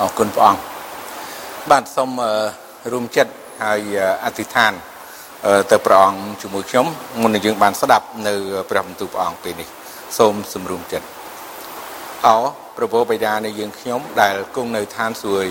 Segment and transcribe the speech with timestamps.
[0.00, 0.60] អរគុណព្រះអង្គ
[1.70, 2.10] បាទសូម
[2.92, 3.80] រួមចិត្តហើយ
[4.24, 4.72] អធិដ្ឋាន
[5.70, 6.86] ទៅព្រះអង្គជាមួយខ្ញុំ
[7.22, 8.34] មុននឹងយើងបានស្ដាប់នៅ
[8.70, 9.68] ព្រះបន្ទូលព្រះអង្គពេលនេះ
[10.18, 11.06] សូមសម្រុំចិត្ត
[12.26, 12.36] អោ
[12.76, 15.50] ប្រពោបិតានៃយើងខ្ញុំដែលគង់នៅឋានសួគ៌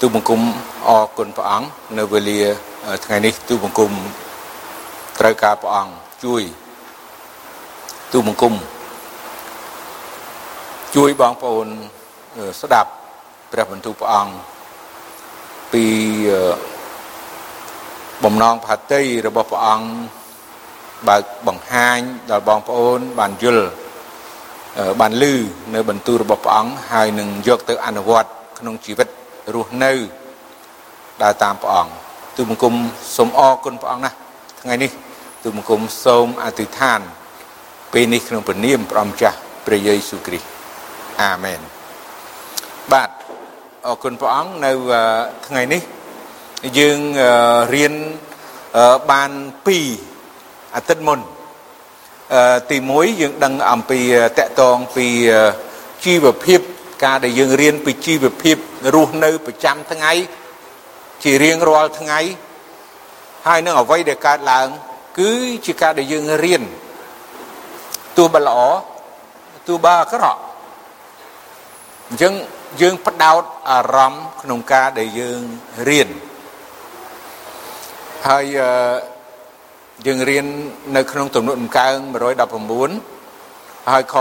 [0.00, 0.40] ទូបង្គំ
[0.88, 1.68] អរគុណព្រះអង្គ
[1.98, 2.40] នៅវេលា
[3.04, 3.90] ថ្ងៃនេះទូបង្គំ
[5.20, 5.92] ត្រូវការព្រះអង្គ
[6.24, 6.42] ជួយ
[8.12, 8.54] ទូបង្គំ
[10.96, 11.68] ជួយបងប្អូន
[12.62, 12.90] ស្ដាប់
[13.56, 14.34] ព្រះបន្ទូលព្រះអង្គ
[15.72, 15.84] ពី
[18.24, 19.86] បំណងផាតីរបស់ព្រះអង្គ
[21.08, 21.98] បើកបង្ហាញ
[22.30, 23.66] ដល់បងប្អូនបានយល់
[25.00, 25.34] បានលឺ
[25.74, 29.08] នៅបន្ទូលរបស់ព្រះអង្គហើយនឹងយកទៅអនុវត្តក្នុងជីវិត
[29.54, 29.92] រស់នៅ
[31.22, 31.92] ដើរតាមព្រះអង្គ
[32.36, 32.74] ទូបង្គំ
[33.16, 34.16] សូមអរគុណព្រះអង្គណាស់
[34.60, 34.90] ថ្ងៃនេះ
[35.42, 37.00] ទូបង្គំសូមអធិដ្ឋាន
[37.92, 40.46] ពេលនេះក្នុងព្រះនាមព្រះម្ចាស់ព្រះយេស៊ូវគ្រីស្ទ
[41.22, 41.60] អាមែន
[42.92, 43.10] បាទ
[43.86, 44.72] អរគុណព្រះអង្គនៅ
[45.46, 45.82] ថ្ងៃនេះ
[46.78, 46.98] យើង
[47.74, 47.94] រៀន
[49.10, 49.30] បាន
[50.04, 51.20] 2អាទិត្យមុន
[52.70, 54.00] ទី1យើងដឹងអំពី
[54.38, 55.06] តកតងពី
[56.04, 56.60] ជីវភាព
[57.04, 58.56] ការដែលយើងរៀនពីជីវភាព
[58.94, 60.12] រស់នៅប្រចាំថ្ងៃ
[61.22, 62.20] ជារៀងរាល់ថ្ងៃ
[63.46, 64.66] ហើយនឹងអ្វីដែលកើតឡើង
[65.18, 65.30] គឺ
[65.66, 66.62] ជាការដែលយើងរៀន
[68.16, 68.58] ទោះបើល្អ
[69.68, 70.40] ទោះបើអាក្រក់
[72.08, 72.32] អញ្ចឹង
[72.80, 75.40] យើងផ្ដោតអារម្មណ៍ក្នុងការដែលយើង
[75.88, 76.08] រៀន
[78.28, 78.44] ហើយ
[80.06, 80.46] យើងរៀន
[80.96, 81.96] នៅក្នុងទំនុកដំកើង
[82.74, 84.14] 119ហើយខ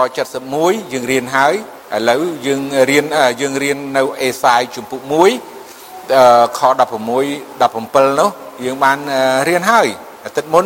[0.44, 1.54] 71យើងរៀនហើយ
[1.96, 3.06] ឥឡូវយើងរៀន
[3.42, 5.02] យើងរៀននៅអេសាយជំពូក
[5.80, 8.30] 1ខ16 17នោះ
[8.66, 8.98] យើងបាន
[9.48, 9.88] រៀនហើយ
[10.26, 10.66] អាទិត្យមុន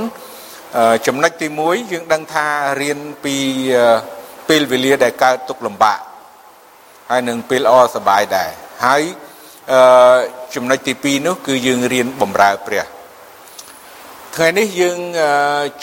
[1.07, 2.45] ចំណុចទី1យើងដឹងថា
[2.81, 3.35] រៀនពី
[4.49, 5.99] ពេលវេលាដែលកើតទុកលំបាក
[7.10, 8.50] ហើយនឹងពេលល្អសบายដែរ
[8.84, 9.02] ហើយ
[9.72, 10.16] អឺ
[10.54, 12.84] ចំណុចទី2នោះគឺយើងរៀនបំរើព្រះ
[14.34, 14.98] ថ្ងៃនេះយើង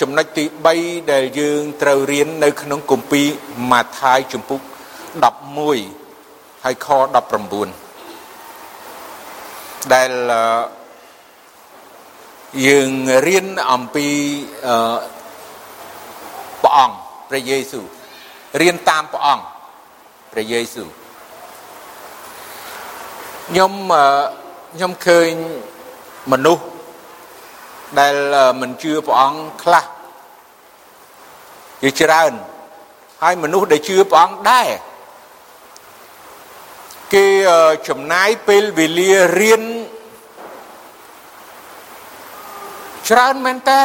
[0.02, 0.44] ចំណុចទី
[0.78, 3.28] 3ដែលយើងត្រូវរៀននៅក្នុងគម្ពីរ
[3.72, 4.62] ម៉ាថាយជំពូក
[5.82, 6.88] 11ហើយខ
[8.02, 10.12] 19ដែល
[12.68, 12.90] យើង
[13.28, 14.08] រៀនអំពី
[16.64, 16.96] ព្រះអង្គ
[17.30, 17.86] ព្រះយេស៊ូវ
[18.62, 19.44] រៀនតាមព្រះអង្គ
[20.32, 20.90] ព្រះយេស៊ូវ
[23.49, 23.73] ខ្ញុំ
[24.75, 25.31] ខ្ញុំឃើញ
[26.33, 26.65] មនុស្ស
[27.99, 28.15] ដែល
[28.61, 29.85] មិនជឿព្រះអង្គខ្លះ
[31.83, 32.33] ជាច្រើន
[33.23, 34.69] ហើយមនុស្សដែលជឿព្រះអង្គដែរ
[37.15, 37.27] គេ
[37.89, 39.63] ចំណាយពេលវេលារៀន
[43.09, 43.83] ច្រើនមែនតើ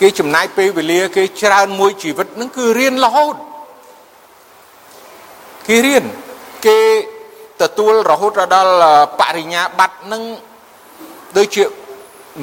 [0.00, 3.36] គេចំណាយពេលវេលាគេច្រើនមួយជីវិតហ្នឹងគឺរៀនរហូត
[5.68, 6.06] គេរៀន
[6.66, 6.78] គេ
[7.62, 8.72] ទទួលរហូតដល់
[9.20, 10.22] បរិញ្ញាបត្រនឹង
[11.36, 11.62] ដូចជា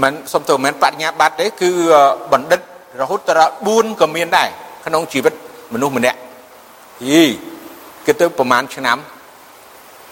[0.03, 1.69] មិនសុំទៅមិនបរិញ្ញាបត្រទេគឺ
[2.31, 2.61] បណ្ឌិត
[3.01, 4.49] រហូតដល់4ក៏មានដែរ
[4.85, 5.33] ក្នុងជីវិត
[5.73, 6.19] មនុស្សម្នាក់
[7.09, 7.23] យី
[8.05, 8.97] គេទៅប្រហែលឆ្នាំ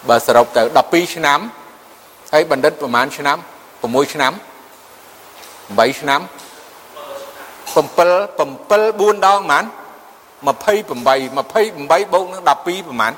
[0.10, 1.40] បើសរុបទៅ12ឆ្នាំ
[2.34, 3.38] ហើយបណ្ឌិតប្រហែលឆ្នាំ
[3.76, 4.34] 6ឆ្នាំ
[5.78, 6.22] 8ឆ្នាំ
[7.74, 9.66] 7 7 4ដងប៉ុន្មាន
[10.46, 13.14] 28 28បូកនឹង12ប្រហែល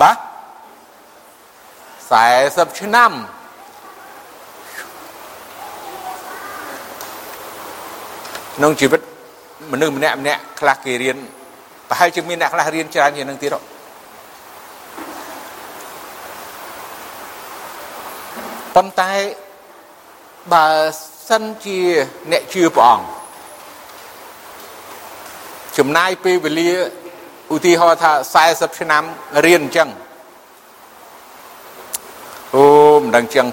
[0.00, 0.18] បាទ
[2.08, 3.12] 40ឆ្នាំ
[8.56, 9.00] ក្នុងជីវិត
[9.72, 11.16] មនុស្សម្នាក់ម្នាក់ខ្លះគេរៀន
[11.88, 13.54] ប្រហែលជាមានអ្នកខ្លះរៀនច្រើនជាងនឹងទៀត
[18.74, 19.12] ប៉ុន្តែ
[20.52, 20.66] បើ
[21.28, 21.80] សិនជា
[22.32, 23.06] អ្នកជឿព្រះអង្គ
[25.78, 26.70] ចំណាយពេលវេលា
[27.54, 28.12] ឧទាហរណ៍ថា
[28.46, 29.02] 40ឆ្នាំ
[29.46, 29.88] រៀនអញ្ចឹង
[32.54, 32.64] អូ
[33.00, 33.46] មិនដឹងចឹង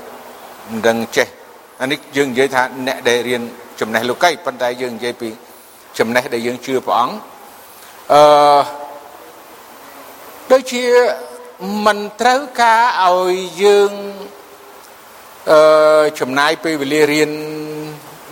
[0.72, 1.28] មិនដឹងចេះ
[1.82, 3.42] អានេះយើងនិយាយថាអ្នកដែលរៀន
[3.80, 5.30] ចំណេះលោកីប៉ុន្តែយើងនិយាយពី
[6.00, 7.16] ចំណេះដែលយើងជឿព្រះអង្គ
[8.14, 8.62] អឺ
[10.52, 10.84] ដូចជា
[11.86, 13.92] មិនត្រូវការឲ្យយើង
[15.52, 17.32] អឺចំណាយពេលវេលារៀន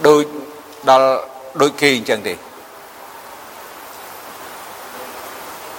[0.07, 0.25] ដូច
[0.89, 1.07] ដល់
[1.61, 2.33] ដូចគេអញ្ចឹងទេ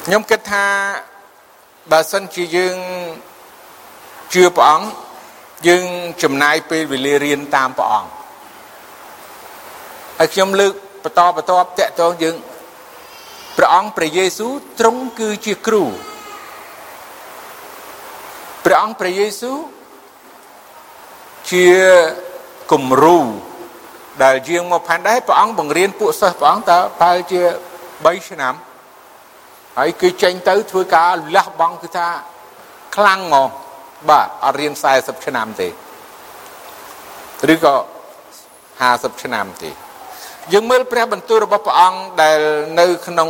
[0.07, 0.67] ខ្ញុំគិតថា
[1.93, 2.77] បើសិនជាយើង
[4.35, 4.89] ជឿព្រះអង្គ
[5.69, 5.85] យើង
[6.23, 8.11] ចំណាយពេលវេលារៀនតាមព្រះអង្គ
[10.19, 10.73] ហើយខ្ញុំលើក
[11.05, 12.37] បន្តបន្តតកតងយើង
[13.57, 15.85] ព្រះអង្គព្រះយេស៊ូវទ្រង់គឺជាគ្រូ
[18.65, 19.59] ព្រះអង្គព្រះយេស៊ូវ
[21.51, 21.67] ជា
[22.73, 23.19] គំរូ
[24.23, 27.43] ដែលជាងមកផែនដែរព្រះអង្គបង្រៀនពួកសិស្សព្រះអង្គតើប្រហែលជា
[27.87, 28.55] 3ឆ្នាំ
[29.79, 32.07] ហើយគឺចេញទៅធ្វើការលះបង់គឺថា
[32.97, 33.49] ខ្លាំងហ្មង
[34.09, 35.69] បាទអត់រៀន40ឆ្នាំទេ
[37.53, 37.75] ឬក៏
[38.49, 39.71] 50ឆ្នាំទេ
[40.53, 42.39] យើងមើលព្រះបន្ទូលរបស់ព្រះអង្គដែល
[42.81, 43.29] នៅក្នុង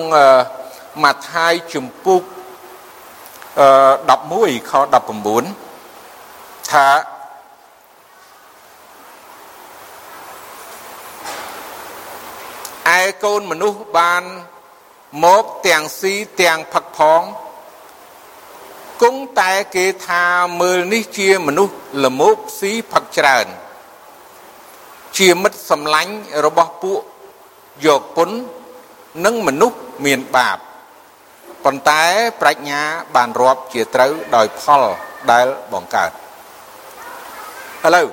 [1.03, 2.23] ម៉ាថាយជំពូក
[4.25, 4.73] 11ខ
[5.53, 6.87] 19ថា
[12.99, 14.23] ឯកូនមនុស្សបាន
[15.23, 17.23] មកទាំងស៊ីទាំងផឹកផង
[19.03, 20.25] គង់តែគេថា
[20.61, 21.75] មើលនេះជាមនុស្ស
[22.05, 23.47] លមោកស៊ីផឹកច្រើន
[25.19, 26.15] ជាមិត្តសម្លាញ់
[26.45, 27.01] របស់ពួក
[27.87, 28.31] យកពុន
[29.25, 30.59] និងមនុស្សមានបាប
[31.65, 32.03] ប៉ុន្តែ
[32.41, 32.81] ប្រាជ្ញា
[33.15, 34.83] បានរាប់ជាត្រូវដោយផល
[35.31, 36.11] ដែលបង្កើត
[37.85, 38.07] ឥឡូវ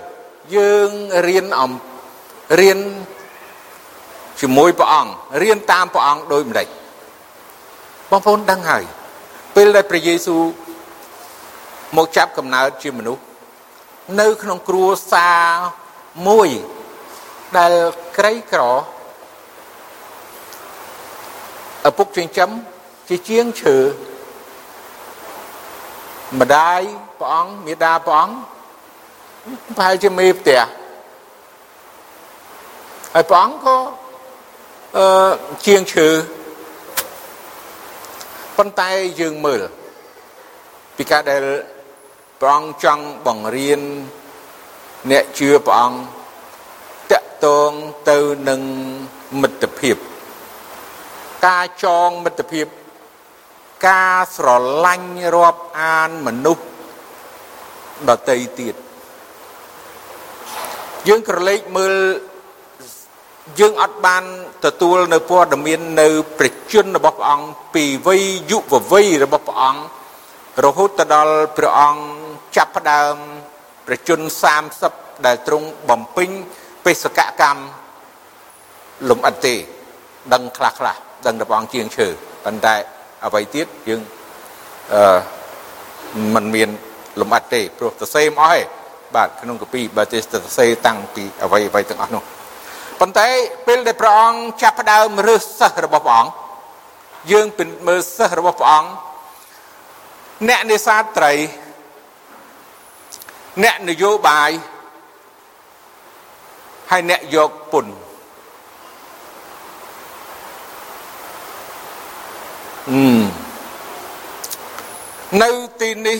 [0.56, 0.89] យើង
[1.27, 1.71] រៀនអំ
[2.59, 2.80] រៀន
[4.42, 5.12] ជាមួយព្រះអង្គ
[5.42, 6.68] រៀនតាមព្រះអង្គដូចម្ដេច
[8.11, 8.83] បងប្អូនដឹងហើយ
[9.55, 10.41] ពេលដែលព្រះយេស៊ូវ
[11.97, 13.23] មកចាប់កំណើតជាមនុស្ស
[14.19, 15.45] នៅក្នុងគ្រួសារ
[16.27, 16.49] មួយ
[17.57, 17.73] ដែល
[18.17, 18.61] ក្រីក្រ
[21.89, 22.49] ឪពុកចិញ្ចឹម
[23.09, 23.77] ជាជាងឈើ
[26.39, 26.81] ម្ដាយ
[27.19, 28.35] ព្រះអង្គមេដាព្រះអង្គ
[29.77, 30.61] ប្រហែលជាមេផ្ទះ
[33.13, 33.77] ហើយព្រះអង្គក៏
[34.97, 35.05] អឺ
[35.65, 36.09] ជាងឈើ
[38.57, 38.89] ប៉ុន្តែ
[39.19, 39.62] យើងមើល
[40.98, 41.45] ពីការដែល
[42.42, 43.81] ព្រះអង្គចង់បង្រៀន
[45.12, 46.00] អ្នកជឿព្រះអង្គ
[47.12, 47.71] តកតង
[48.09, 48.18] ទៅ
[48.50, 48.62] នឹង
[49.42, 49.98] មិត្តភាព
[51.45, 52.68] ការចងមិត្តភាព
[53.88, 54.48] ការស្រ
[54.86, 56.65] ឡាញ់រាប់អានមនុស្ស
[58.09, 58.75] ដតីទៀត
[61.07, 61.94] យើងក្រឡេកមើល
[63.59, 64.23] យើងអត់បាន
[64.65, 66.07] ទទួលនៅព័ត៌មាននៅ
[66.38, 69.81] ព្រះជន្មរបស់ព្រះអង្គពីវ័យយុវវ័យរបស់ព្រះអង្គ
[70.63, 72.01] រហូតទៅដល់ព្រះអង្គ
[72.55, 73.15] ចាប់ផ្ដើម
[73.85, 74.25] ព្រះជន្ម
[74.75, 76.29] 30ដែលទ្រង់បំពេញ
[76.85, 77.61] បេសកកម្ម
[79.09, 79.55] លំអិតទេ
[80.33, 80.95] ដឹងខ្លះខ្លះ
[81.25, 82.07] ដឹងតែព្រះអង្គជាងឈើ
[82.45, 82.75] ប៉ុន្តែ
[83.25, 84.01] អ្វីទៀតយើង
[84.93, 85.19] អឺ
[86.35, 86.69] มันមាន
[87.21, 88.59] លំអិតទេព្រោះសរសេរមកហើយ
[89.15, 92.23] បាទក្នុងកាពីបើទេសសរសេរតាំងពីអ្វីអ្វីទាំងអស់នោះ
[93.01, 93.30] ប៉ុន្តែ
[93.68, 96.31] ពេលដែលព្រះអង្គចាប់ផ្ដើមរើសសិស្សរបស់ព្រះអង្គ
[97.31, 98.89] យើងពិមើលសិស្សរបស់ព្រះអង្គ
[100.50, 101.33] អ្នកនេសាទត្រី
[103.63, 104.51] អ្នកនយោបាយ
[106.92, 107.88] ហើយអ្នកយកពុន
[115.42, 115.50] នៅ
[115.81, 116.19] ទីនេះ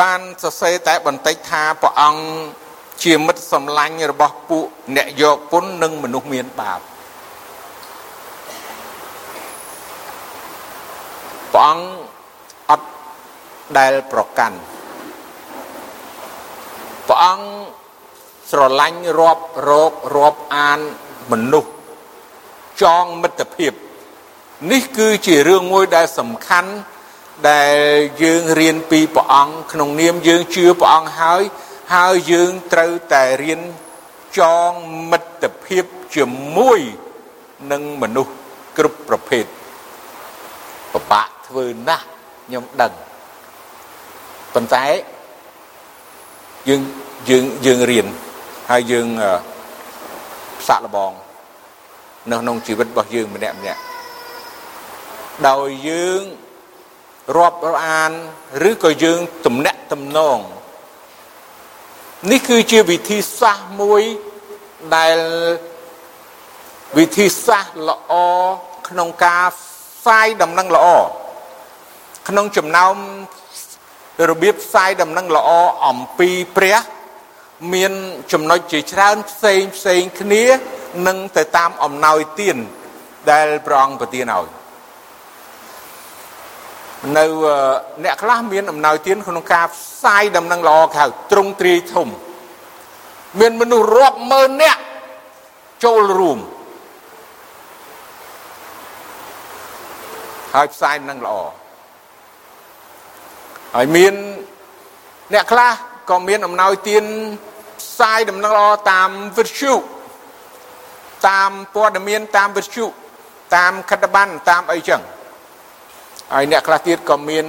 [0.00, 2.22] បានសរសេរតែបន្តិចថាព្រះអង្គ
[3.04, 4.64] ជាមិត្តសម្លាញ់របស់ពួក
[4.96, 6.80] អ្នកយកពុននិងមនុស្សមានបាប
[11.52, 11.86] ព្រះអង្គ
[12.70, 12.86] អត់
[13.78, 14.58] ដែលប្រកាន់
[17.08, 17.46] ព្រះអង្គ
[18.50, 20.80] ស្រឡាញ់រាប់រករាប់អាន
[21.30, 21.70] មនុស្ស
[22.82, 23.72] ចងមិត្តភាព
[24.70, 26.72] នេះគឺជារឿងមួយដែលសំខាន់
[27.50, 27.76] ដែល
[28.22, 31.42] យើងរៀនពីព្រះអង្គក្នុងនាមយើងជឿព្រះអង្គហើយ
[31.94, 33.60] ហើយយើងត្រូវតែរៀន
[34.38, 34.40] ច
[34.70, 34.72] ង
[35.10, 35.84] មិត្តភាព
[36.14, 36.24] ជា
[36.56, 36.80] មួយ
[37.72, 38.32] នឹងមនុស្ស
[38.76, 39.44] គ្រប់ប្រភេទ
[40.92, 42.04] ពិបាកធ្វើណាស់
[42.46, 42.92] ខ្ញុំដឹង
[44.54, 44.84] ប៉ុន្តែ
[46.68, 46.80] យើង
[47.30, 48.06] យើងយើងរៀន
[48.70, 49.06] ហើយយើង
[50.68, 51.12] សាក់លបង
[52.30, 53.80] នៅក្នុងជីវិតរបស់យើងម្នាក់ម្នាក់
[55.48, 56.22] ដោយយើង
[57.36, 58.12] រាប់អាន
[58.68, 60.38] ឬក៏យើងទំនាក់ទំនង
[62.28, 64.02] នេះគឺជាវិធីសាស្ត្រមួយ
[64.96, 65.18] ដែល
[66.98, 68.12] វិធីសាស្ត្រល្អ
[68.88, 70.86] ក្នុងការផ្សាយដំណឹងល្អ
[72.28, 72.94] ក្នុងចំណោម
[74.30, 75.50] របៀបផ្សាយដំណឹងល្អ
[75.88, 76.76] អំពីព្រះ
[77.72, 77.92] មាន
[78.32, 80.44] ចំណុចជាច្រើនផ្សេងផ្សេងគ្នា
[81.06, 82.56] នឹងទៅតាមអំណោយទាន
[83.30, 84.59] ដែលព្រះអង្គប្រទានឲ្យ
[87.18, 87.24] នៅ
[88.04, 92.08] អ្នកខ្លះមានអំណោយទានក្នុងការផ្សាយដំណឹងល្អខៅត្រង់ទ្រាយធំ
[93.40, 94.80] មានមនុស្សរាប់ម៉ឺននាក់
[95.84, 96.38] ចូលរួម
[100.54, 101.36] ហើយផ្សាយដំណឹងល្អ
[103.74, 104.14] ហើយមាន
[105.32, 105.72] អ្នកខ្លះ
[106.10, 107.04] ក៏មានអំណោយទាន
[107.80, 109.72] ផ្សាយដំណឹងល្អតាមវិទ្យុ
[111.28, 112.84] តាមព័ត៌មានតាមវិទ្យុ
[113.56, 115.02] តាមខិត្តប័ណ្ណតាមអីចឹង
[116.34, 117.46] ហើយអ្នកខ្លះទៀតក៏មាន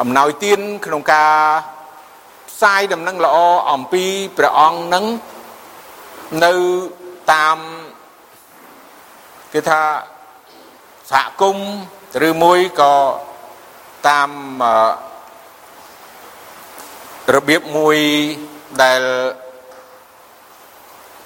[0.00, 1.32] អំណោយទានក្នុងការ
[2.50, 3.36] ផ្សាយដំណឹងល្អ
[3.72, 4.04] អំពី
[4.36, 5.04] ព្រះអង្គនឹង
[6.44, 6.52] នៅ
[7.32, 7.58] តាម
[9.52, 9.82] គេថា
[11.10, 11.68] សហគមន៍
[12.28, 12.94] ឬមួយក៏
[14.08, 14.30] តាម
[17.34, 17.96] របៀបមួយ
[18.82, 19.02] ដែល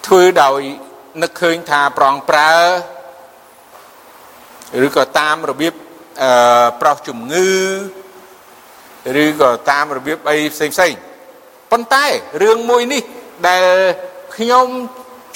[0.07, 0.61] ធ្វើដោយ
[1.23, 2.53] នឹកឃើញថាប្រងប្រើ
[4.87, 5.75] ឬក៏តាមរបៀប
[6.23, 6.31] អឺ
[6.81, 7.49] ប្រោសជំងឺ
[9.23, 10.93] ឬក៏តាមរបៀបអីផ្សេងផ្សេង
[11.71, 12.07] ប៉ុន្តែ
[12.43, 13.03] រឿងមួយនេះ
[13.49, 13.65] ដែល
[14.37, 14.67] ខ្ញុំ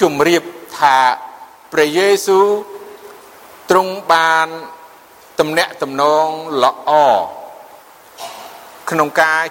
[0.00, 0.42] ជម្រាប
[0.78, 0.98] ថា
[1.72, 2.46] ព្រះយេស៊ូវ
[3.70, 4.48] ទ្រង់បាន
[5.40, 6.28] ទំនាក់ទំនង
[6.64, 6.90] ល្អ
[8.90, 9.42] ក្នុងការ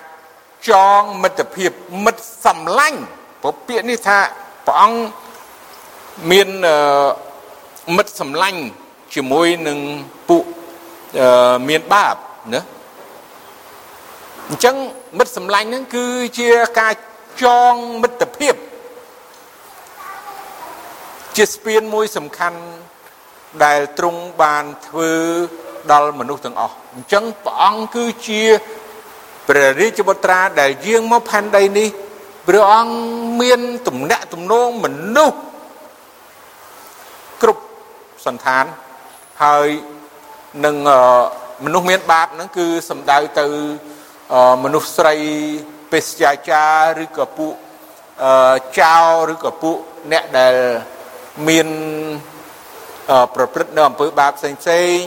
[0.69, 1.71] ចងមិត្តភាព
[2.05, 3.01] មិត្តសម្លាញ់
[3.41, 4.19] ព្រោះពាក្យនេះថា
[4.67, 4.99] ព្រះអង្គ
[6.31, 6.49] មាន
[7.95, 8.61] មិត្តសម្លាញ់
[9.15, 9.79] ជាមួយនឹង
[10.29, 10.45] ពួក
[11.69, 12.15] មានបាប
[12.53, 12.61] ណា
[14.49, 14.75] អញ្ចឹង
[15.17, 16.05] មិត្តសម្លាញ់ហ្នឹងគឺ
[16.39, 16.49] ជា
[16.79, 16.93] ការ
[17.43, 18.55] ចងមិត្តភាព
[21.37, 22.59] ជាស្ពានមួយសំខាន់
[23.63, 25.11] ដែលទ្រង់បានធ្វើ
[25.91, 28.41] ដល់មនុស្សទាំងអស់អញ្ចឹងព្រះអង្គគឺជា
[29.47, 31.89] ព្រះរាជបុត្រាដែលយាងមកផែនដីនេះ
[32.47, 32.93] ព្រះអង្គ
[33.41, 35.37] មានទំនាក់ទំនងមនុស្ស
[37.41, 37.63] គ្រប់
[38.25, 38.65] សន្តាន
[39.43, 39.67] ហើយ
[40.65, 40.75] នឹង
[41.65, 43.45] មនុស្សមានបាបហ្នឹងគឺសំដៅទៅ
[44.63, 45.15] មនុស្សស្រី
[45.91, 46.65] បេសយាចា
[47.03, 47.53] ឬក៏ពួក
[48.79, 48.97] ចៅ
[49.31, 49.77] ឬក៏ពួក
[50.11, 50.55] អ្នកដែល
[51.47, 51.67] មាន
[53.35, 54.99] ប្រព្រឹត្តនៅអំពើបាបផ្សេងផ្សេង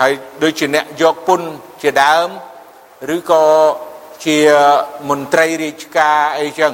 [0.00, 0.12] ហើយ
[0.42, 1.40] ដូចជាអ្នកយកពុន
[1.82, 2.28] ជាដើម
[3.16, 3.44] ឬក៏
[4.26, 4.38] ជា
[5.08, 6.72] មន្ត្រីរាជការអីចឹង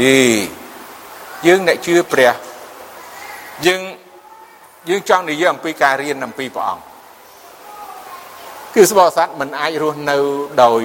[0.00, 0.16] អី
[1.46, 2.32] យើងអ្នកជឿព្រះ
[3.66, 3.80] យើង
[4.88, 6.84] យើងចង់និយាយអំពីការរៀនអំពីព្រះអង្គ
[8.74, 10.16] គឺស្បោស័តមិនអាចរស់នៅ
[10.62, 10.82] ដោយ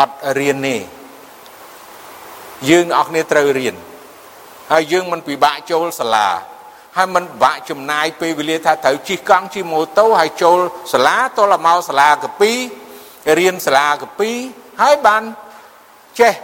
[0.00, 0.76] អត់រៀនទេ
[2.70, 3.74] យើងអស់គ្នាត្រូវរៀន
[4.72, 6.28] ហើយយើងមិនពិបាកចូលសាលា
[6.96, 10.58] ហើយមិនពិបាកចំណាយពេលវេលាថាត្រូវជិះកង់ជិះម៉ូតូហើយចូល
[10.92, 12.52] សាលាតលមកសាលាកពី
[13.38, 14.30] រៀនសាលាកពី
[14.82, 15.22] ហើយបាន
[16.20, 16.34] ចេះ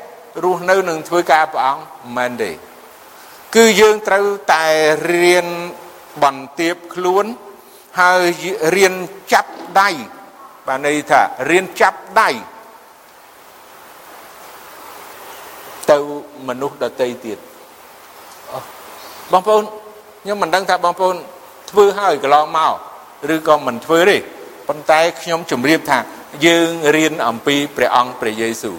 [0.45, 1.83] រស់នៅនឹងធ្វើការព្រះអង្គ
[2.17, 2.51] មិនទេ
[3.57, 4.65] គឺយើងត្រូវតែ
[5.13, 5.47] រៀន
[6.25, 7.25] បន្ទាបខ្លួន
[8.01, 8.25] ហើយ
[8.77, 8.95] រៀន
[9.33, 9.91] ចាប់ដៃ
[10.67, 11.21] បានន័យថា
[11.51, 12.31] រៀនចាប់ដៃ
[15.91, 15.99] ទៅ
[16.49, 17.39] មនុស្សដទៃទៀត
[19.33, 19.63] បងប្អូន
[20.23, 21.17] ខ្ញុំមិនដឹងថាបងប្អូន
[21.71, 22.75] ធ្វើហើយកន្លងមក
[23.35, 24.17] ឬក៏មិនធ្វើទេ
[24.69, 25.99] ប៉ុន្តែខ្ញុំជម្រាបថា
[26.47, 28.77] យើងរៀនអំពីព្រះអង្គព្រះយេស៊ូវ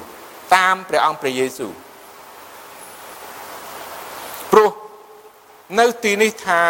[0.56, 1.72] តាមព្រះអង្គព្រះយេស៊ូវ
[4.52, 4.72] ព្រោះ
[5.80, 6.62] នៅទីនេះថា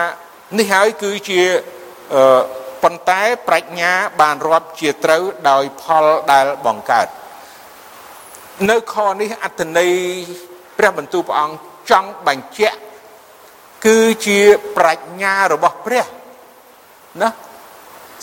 [0.55, 1.41] នេះហើយគឺជា
[2.83, 7.07] ប៉ុន្តែប្រាជ្ញាបានរាប់ជាត្រូវដោយផលដែលបង្កើត
[8.69, 9.93] នៅខនេះអត្តន័យ
[10.77, 11.57] ព្រះបន្ទូលព្រះអង្គ
[11.91, 12.77] ចង់បញ្ជាក់
[13.85, 14.39] គឺជា
[14.77, 16.05] ប្រាជ្ញារបស់ព្រះ
[17.21, 17.29] ណា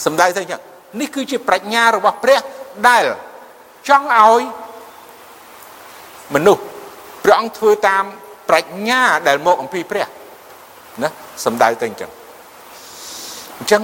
[0.05, 0.61] សំដៅទៅចឹង
[1.01, 2.41] នេះគឺជាប្រាជ្ញារបស់ព្រះ
[2.89, 3.05] ដែល
[3.89, 4.43] ចង់ឲ្យ
[6.35, 6.63] មនុស្ស
[7.25, 8.05] ព្រះអង្គធ្វើតាម
[8.49, 10.07] ប្រាជ្ញាដែលមកអំពីព្រះ
[11.03, 11.09] ណា
[11.45, 12.11] សំដៅទៅអញ្ចឹង
[13.59, 13.83] អញ្ចឹង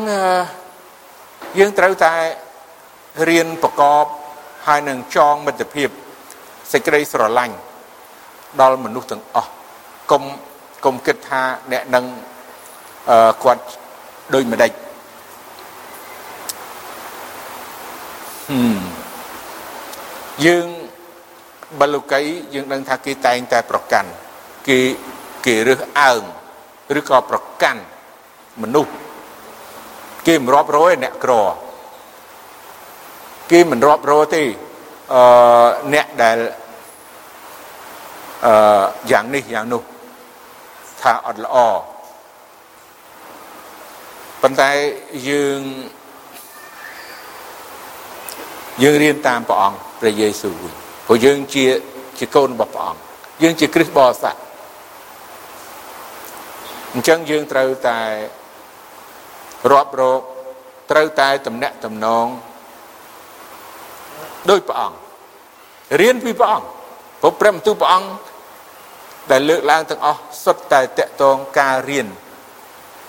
[1.59, 2.13] យើងត្រូវតែ
[3.29, 4.07] រៀនប្រកប
[4.67, 5.89] ហើយនឹងចងមិត្តភាព
[6.73, 7.57] សេចក្តីស្រឡាញ់
[8.61, 9.51] ដល់មនុស្សទាំងអស់
[10.11, 10.23] កុំ
[10.85, 12.05] កុំគិតថាអ្នកនឹង
[13.11, 13.63] អឺគាត់
[14.35, 14.73] ដូចម្ដេច
[18.49, 18.79] ហឹម
[20.47, 20.67] យើង
[21.81, 22.21] បលុកី
[22.55, 24.11] យើងដឹងថាគេតែងតែប្រកាន់
[24.69, 24.81] គេ
[25.47, 26.23] គេរើសអើង
[26.99, 27.83] ឬក៏ប្រកាន់
[28.63, 28.93] មនុស្ស
[30.27, 31.33] គេមិនរាប់រយអ្នកក្រ
[33.51, 34.43] គេមិនរាប់រយទេ
[35.15, 35.23] អឺ
[35.95, 36.39] អ្នកដែល
[38.47, 39.83] អឺយ៉ាងនេះយ៉ាងនោះ
[41.03, 41.57] ថាអត់ល្អ
[44.43, 44.71] ប៉ុន្តែ
[45.29, 45.61] យើង
[48.83, 50.55] យើងរៀនតាមព្រះអង្គព្រះយេស៊ូវ
[51.07, 51.65] ព្រោះយើងជា
[52.19, 53.01] ជាកូនរបស់ព្រះអង្គ
[53.43, 54.35] យើងជាគ្រិស្តបរិស័ទ
[56.95, 58.01] អញ្ចឹងយើងត្រូវតែ
[59.73, 60.23] រាប់រក
[60.91, 62.27] ត្រូវតែតំណាក់តំណង
[64.51, 64.97] ដោយព្រះអង្គ
[66.01, 66.67] រៀនពីព្រះអង្គ
[67.21, 68.11] ព្រោះព្រះបន្ទូលព្រះអង្គ
[69.31, 72.07] ដែលលើកឡើងទាំងអស់សុទ្ធតែតកតងការរៀន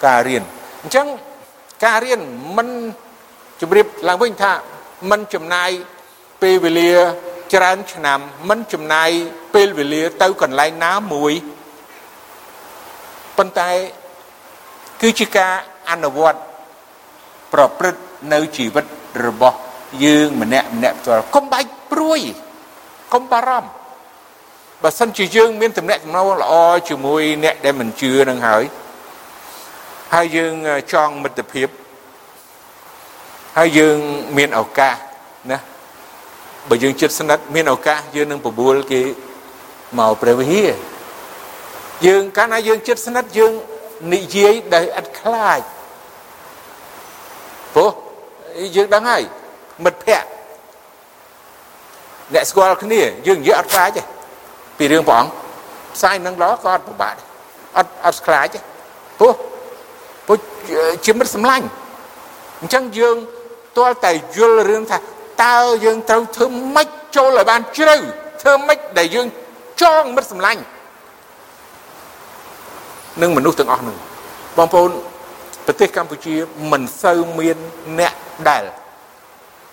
[0.06, 0.44] ការរៀន
[0.82, 1.08] អញ្ចឹង
[1.86, 2.22] ការរៀន
[2.58, 2.68] មិន
[3.62, 4.54] ជម្រាបឡើងវិញថា
[5.12, 5.70] មិនចំណាយ
[6.42, 6.92] ពេលវេលា
[7.54, 8.20] ច្រើនឆ្នាំ
[8.50, 9.10] មិនចំណាយ
[9.56, 11.34] ពេលវេលាទៅកន្លែងណាមួយ
[13.42, 13.72] ប៉ុន្តែ
[15.02, 15.54] គឺជាការ
[15.92, 16.40] អនុវត្ត
[17.54, 18.02] ប្រព្រឹត្ត
[18.34, 18.86] នៅជីវិត
[19.26, 19.58] របស់
[20.06, 22.22] យើងម្នាក់ម្នាក់ផ្ទាល់កុំបាច់ព្រួយ
[23.14, 23.70] កុំបារម្ភ
[24.82, 26.54] បើសិនជាយើងមានទំនាក់ទំនងល្អ
[26.90, 28.64] ជាមួយអ្នកដែលមិនជឿនឹងហើយ
[30.14, 30.54] ហើយយើង
[30.94, 31.68] ចង់មិត្តភាព
[33.58, 33.98] ហើយយើង
[34.38, 34.96] មានឱកាស
[35.52, 35.60] ណា
[36.70, 39.02] បើយើងចិត្តស្និទ្ធមានឱកាសយើងនឹងបបួលគេ
[39.98, 40.72] មកព្រះវិហារ
[42.06, 43.54] យើងកាលណាយើងចិត្តស្និទ្ធយើង
[44.14, 45.62] និយាយដោយឥតខ្លាច
[47.74, 47.92] ព្រោះ
[48.76, 49.24] យើងដឹងហើយ
[49.84, 50.30] មិត្តភ័ក្តិ
[52.34, 54.02] អ្នកស្គាល់គ្នាយើងនិយាយអត់ខ្លាចទេ
[54.78, 55.32] ពីរឿងព្រះអង្គ
[55.96, 57.16] ផ្សាយនឹងល្អក៏អត់ពិបាក
[57.78, 58.60] អត់អត់ខ្លាចទេ
[59.20, 59.34] ព្រោះ
[60.28, 60.38] ព្រោះ
[61.06, 61.66] ជាមិត្តសម្លាញ់
[62.62, 63.18] អញ្ចឹងយើង
[63.78, 64.98] ទាល់តែយល់រឿងថា
[65.44, 67.96] តើយើងត្រូវធ្វើម៉េចចូលឲ្យបានជ្រៅ
[68.42, 69.28] ធ្វើម៉េចដែលយើង
[69.82, 70.62] ចងមិត្តសម្លាញ់
[73.22, 73.98] នឹងមនុស្សទាំងអស់នឹង
[74.58, 74.92] បងប្អូន
[75.66, 76.36] ប្រទេសកម្ពុជា
[76.72, 77.58] មិនសូវមាន
[78.00, 78.14] អ្នក
[78.50, 78.64] ដែល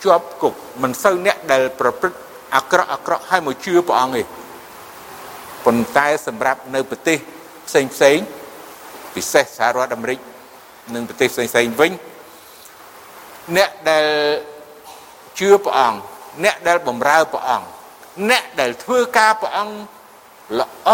[0.05, 2.19] ជាប់គុកមិនសូវអ្នកដែលប្រព្រឹត្ត
[2.57, 4.23] អាក្រក់អាក្រក់ហើយមកជឿព្រះអង្គទេ
[5.65, 7.19] ប៉ុន្តែសម្រាប់នៅប្រទេស
[7.69, 8.19] ផ្សេងផ្សេង
[9.15, 10.19] ពិសេសសហរដ្ឋអាមេរិក
[10.95, 11.93] និងប្រទេសផ្សេងផ្សេងវិញ
[13.57, 14.07] អ្នកដែល
[15.39, 15.99] ជឿព្រះអង្គ
[16.45, 17.67] អ្នកដែលបម្រើព្រះអង្គ
[18.31, 19.75] អ្នកដែលធ្វើការព្រះអង្គ
[20.59, 20.91] ល្អ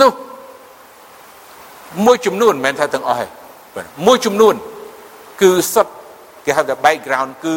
[0.00, 0.12] នោះ
[2.06, 3.26] មួយចំនួនមិនមែនថាទាំងអស់
[3.76, 4.54] ទេមួយចំនួន
[5.42, 5.92] គឺសុទ្ធ
[6.44, 7.56] គេហៅថា background គឺ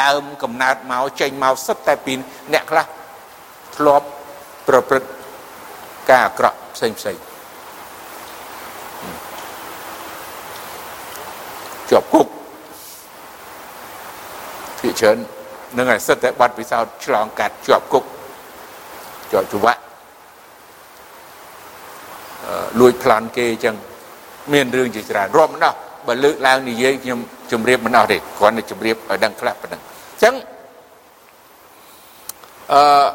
[0.00, 2.12] ដើមកំណើតមកចេញមកសុទ្ធតែពី
[2.52, 2.84] អ្នកខ្លះ
[3.76, 4.06] ធ្លាប់
[4.68, 5.08] ប្រព្រឹត្ត
[6.10, 7.16] ការអាក្រក់ផ្សេងផ្សេង
[11.90, 12.26] ជាប់គុក
[14.80, 15.18] ភាគច្រើន
[15.78, 18.04] នឹងឲ្យសិតតែបាត់ពិសោធន៍ឆ្លងកាត់ជាប់គុក
[19.32, 19.83] ជាប់ច្បាក់
[22.80, 23.76] លួចប្លន់គេអញ្ចឹង
[24.52, 25.74] មានរឿងជាច្រើនរាប់មិនដោះ
[26.06, 27.18] បើលើកឡើងនិយាយខ្ញុំ
[27.52, 30.34] ជម្រាបមិនអស់ទេគ្រាន់តែជម្រាបឲ្យដឹងខ្លះប៉ុណ្ណឹងអញ្ចឹង
[32.72, 33.06] អឺ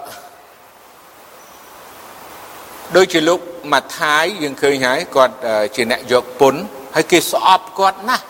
[2.95, 3.39] ដូចជាលោក
[3.73, 5.35] ម៉ាថាយយើងឃើញហើយគាត់
[5.75, 6.55] ជាអ្នកយកពុន
[6.95, 8.25] ហើយគេស្អប់គាត់ណាស់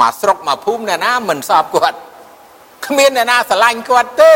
[0.00, 1.98] មកស្រុកមកភូមិអ្នកណាមិនស្អប់គាត់
[2.86, 4.34] គ្មានអ្នកណាស្រឡាញ់គាត់ទេ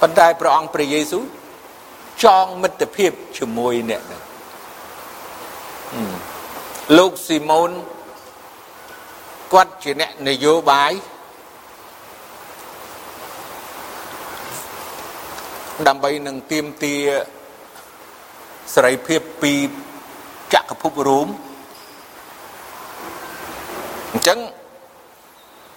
[0.00, 1.24] ប៉ុន្តែព្រះអង្គព្រះយេស៊ូវ
[2.24, 4.22] ចងមិត្តភាពជាមួយអ្នកហ្នឹង
[6.98, 7.70] លោកស៊ីម៉ូន
[9.52, 10.92] គាត់ជាអ្នកនយោបាយ
[15.88, 16.94] ដើម្បីនឹងទៀមទា
[18.74, 19.54] សេរីភាពពី
[20.54, 21.28] ចក្រភពរួម
[24.12, 24.38] អញ្ចឹង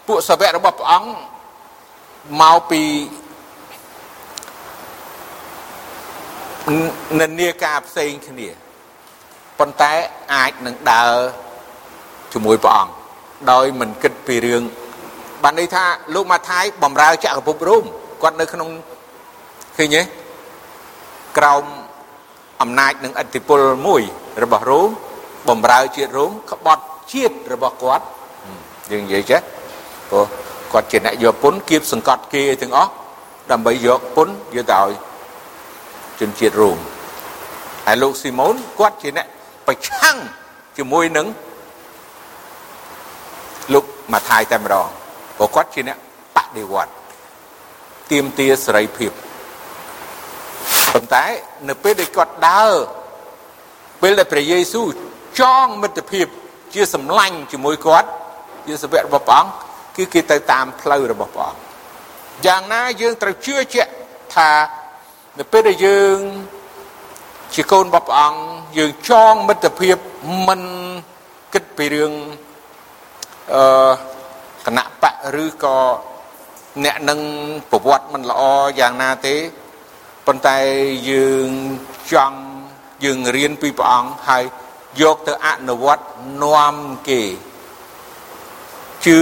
[0.08, 1.10] ពួកសាវករបស់ព្រះអង្គ
[2.41, 2.82] មកពី
[7.19, 8.49] និន្នាការផ្សេងគ្នា
[9.60, 9.93] ប៉ុន្តែ
[10.34, 11.13] អាចនឹងដើរ
[12.34, 12.93] ជាមួយព្រះអង្គ
[13.51, 14.63] ដោយមិនគិតពីរឿង
[15.43, 17.84] បានន័យថាលោកម៉ាថាយបំរើចក្រភពរ៉ូម
[18.21, 18.69] គាត់នៅក្នុង
[19.77, 20.01] ឃើញទេ
[21.38, 21.63] ក្រោម
[22.62, 24.01] អំណាចនិងអធិពលមួយ
[24.43, 24.89] របស់រ៉ូម
[25.49, 28.05] បំរើជាតិរ៉ូមក្បត់ជាតិរបស់គាត់
[28.91, 29.41] យើងនិយាយចេះ
[30.10, 30.25] ព្រោះ
[30.73, 32.91] គាត់ជាអ្នកយកពុនគៀបសង្កត់គេទាំងអស់
[33.51, 35.09] ដើម្បីយកពុនយកទៅឲ្យ
[36.19, 36.77] ជនជាតិរ៉ូម
[37.86, 39.27] ហើយលោកស៊ីម៉ូនគាត់ជាអ្នក
[39.67, 40.17] ប្រឆាំង
[40.77, 41.27] ជាមួយនឹង
[43.73, 44.88] លោកម៉ាថាយតែម្ដង
[45.38, 45.97] ព្រោះគាត់ជាអ្នក
[46.36, 46.91] បដិវត្ត
[48.12, 49.12] ទៀមទាសេរីភាព
[50.93, 51.25] ប៉ុន្តែ
[51.69, 52.73] នៅពេលដែលគាត់ដើរ
[54.01, 54.88] ពេលដែលព្រះយេស៊ូវ
[55.41, 56.27] ចងមិត្តភាព
[56.73, 58.10] ជាសម្លាញ់ជាមួយគាត់
[58.67, 61.60] ជាសាវករបស់ព្រះអង្គគឺគេទៅតាមផ្លូវរបស់ព្រះអង្គ
[62.45, 63.91] យ៉ាងណាយើងត្រូវជឿជាក់
[64.36, 64.49] ថា
[65.41, 66.17] នៅពេលដែលយើង
[67.54, 68.39] ជាកូនរបស់ព្រះអង្គ
[68.78, 69.97] យើងចងមិត្តភាព
[70.47, 70.62] មិន
[71.54, 72.13] គិតពីរឿង
[73.54, 73.91] អឺ
[74.65, 75.78] គណៈបកឬក៏
[76.86, 77.19] អ្នកនឹង
[77.71, 78.41] ប្រវត្តិមិនល្អ
[78.80, 79.36] យ៉ាងណាទេ
[80.28, 80.58] ប៉ុន្តែ
[81.10, 81.49] យើង
[82.12, 82.39] ចង់
[83.04, 84.43] យើងរៀនពីព្រះអង្គហើយ
[85.02, 86.06] យកទៅអនុវត្ត
[86.43, 86.75] នាំ
[87.10, 87.21] គេ
[89.06, 89.19] ជឿ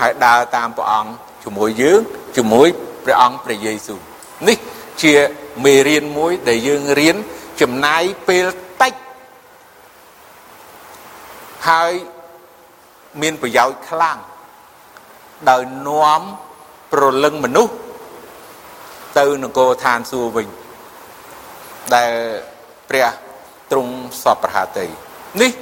[0.00, 1.10] ហើយដើរតាមព្រះអង្គ
[1.44, 2.00] ជាមួយយើង
[2.36, 2.68] ជាមួយ
[3.04, 4.00] ព្រះអង្គព្រះយេស៊ូវ
[4.48, 4.56] នេះ
[5.02, 5.14] ជា
[5.64, 7.16] មេរៀនមួយដែលយើងរៀន
[7.60, 8.46] ចំណាយពេល
[8.80, 8.94] តិច
[11.68, 11.92] ហើយ
[13.20, 14.18] មានប្រយោជន៍ខ្លាំង
[15.50, 16.22] ដោយនាំ
[16.92, 17.74] ប្រលឹងមនុស្ស
[19.18, 20.48] ទៅនគរឋានសួគ៌វិញ
[21.94, 22.12] ដែល
[22.88, 23.08] ព្រះ
[23.70, 23.92] ទ្រង់
[24.22, 24.86] សពប្រហាតី
[25.42, 25.52] នេះ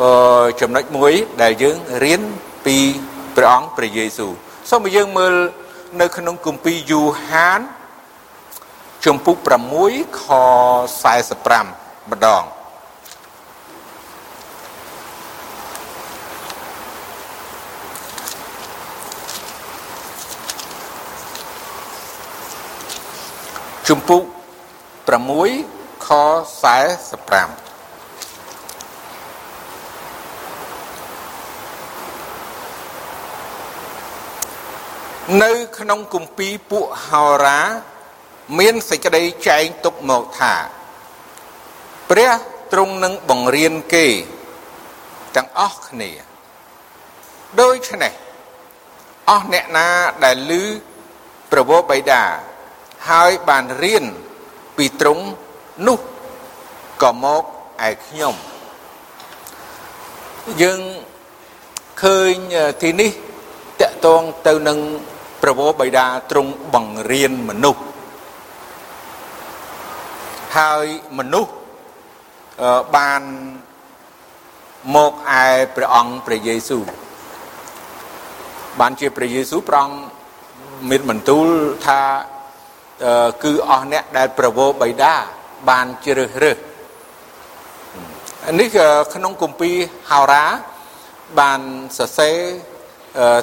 [0.00, 2.22] អឺចំណុចមួយដែលយើងរៀន
[2.66, 2.76] ពី
[3.36, 4.32] ព្រះអង្គព្រះយេស៊ូវ
[4.70, 5.34] សូមឲ្យយើងមើល
[6.00, 7.60] នៅក្នុងគម្ពីរយូហាន
[9.04, 9.36] ជំពូក
[9.82, 10.22] 6ខ
[11.12, 12.42] 45ម្ដង
[23.88, 24.22] ជំពូក
[25.14, 27.68] 6ខ45
[35.42, 37.60] នៅក្នុងគម្ពីរពួកហោរា
[38.58, 40.54] មានសេចក្តីចែងទុកមកថា
[42.10, 42.32] ព្រះ
[42.72, 44.06] ទ្រង់នឹងបង្រៀនគេ
[45.36, 46.10] ទាំងអស់គ្នា
[47.60, 48.12] ដូច្នេះ
[49.30, 49.88] អស់អ្នកណា
[50.24, 50.64] ដែលឮ
[51.52, 52.22] ប្រវោបៃតា
[53.08, 54.04] ហើយបានរៀន
[54.76, 55.24] ពីទ្រង់
[55.86, 56.00] នោះ
[57.02, 57.44] ក៏មក
[57.88, 58.34] ឯខ្ញុំ
[60.62, 60.80] យើង
[62.02, 62.34] ឃើញ
[62.82, 63.10] ទីនេះ
[63.80, 64.78] តកតងទៅនឹង
[65.42, 67.82] ប្រវោបៃតាទ្រង់បង្រៀនមនុស្ស
[70.56, 70.86] ហើយ
[71.18, 71.52] មនុស្ស
[72.96, 73.22] បាន
[74.94, 75.12] មក
[75.44, 76.84] ឯព្រះអង្គព្រះយេស៊ូវ
[78.80, 79.96] បានជាព្រះយេស៊ូវព្រះអង្គ
[80.90, 81.46] មានបន្ទូល
[81.86, 82.00] ថា
[83.44, 85.14] គឺអស់អ្នកដែលប្រវោបិតា
[85.70, 86.58] បានជ្រើសរើស
[88.58, 88.68] នេះ
[89.14, 89.76] ក្នុងគម្ពីរ
[90.10, 90.44] ហោរា
[91.40, 91.60] បាន
[91.98, 92.38] សរសេរ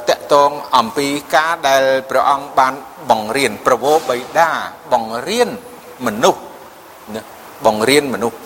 [0.10, 2.74] តកតងអំពីការដែលព្រះអង្គបាន
[3.10, 4.50] បង្រៀនប្រវោបិតា
[4.94, 5.50] បង្រៀន
[6.06, 6.42] មនុស្ស
[7.66, 8.38] បង្រៀនមនុស្ស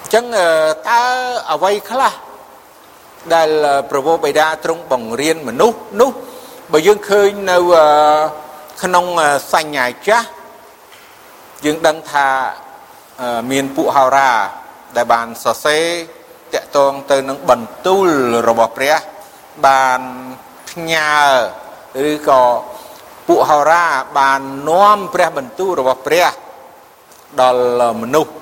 [0.00, 0.24] អញ្ចឹង
[0.88, 1.02] តើ
[1.52, 2.12] អ្វីខ្លះ
[3.34, 3.50] ដែល
[3.90, 6.10] ប្រវោបិតាទ្រង់បង្រៀនមនុស្សនោះ
[6.72, 7.56] បើយើងឃើញនៅ
[8.82, 9.06] ក្នុង
[9.52, 10.26] សញ្ញាចាស់
[11.64, 12.28] យើងដឹងថា
[13.50, 14.30] មានពួកហោរា
[14.96, 15.86] ដែលបានសរសេរ
[16.54, 18.08] តកតងទៅនឹងបន្ទូល
[18.48, 18.96] របស់ព្រះ
[19.66, 20.00] បាន
[20.70, 21.14] ផ្ញើ
[22.10, 22.42] ឬក៏
[23.28, 23.84] ពួកហោរា
[24.18, 26.26] បាននាំព្រះបន្ទូលរបស់ព្រះ
[27.40, 28.34] ដល់មនុស្ស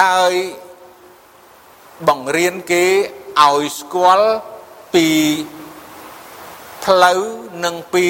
[0.00, 0.34] ហើយ
[2.08, 2.84] បង្រៀនគេ
[3.40, 4.30] ឲ្យស្គាល់
[4.94, 5.06] ពី
[6.84, 7.20] ផ្លូវ
[7.64, 8.06] និងពី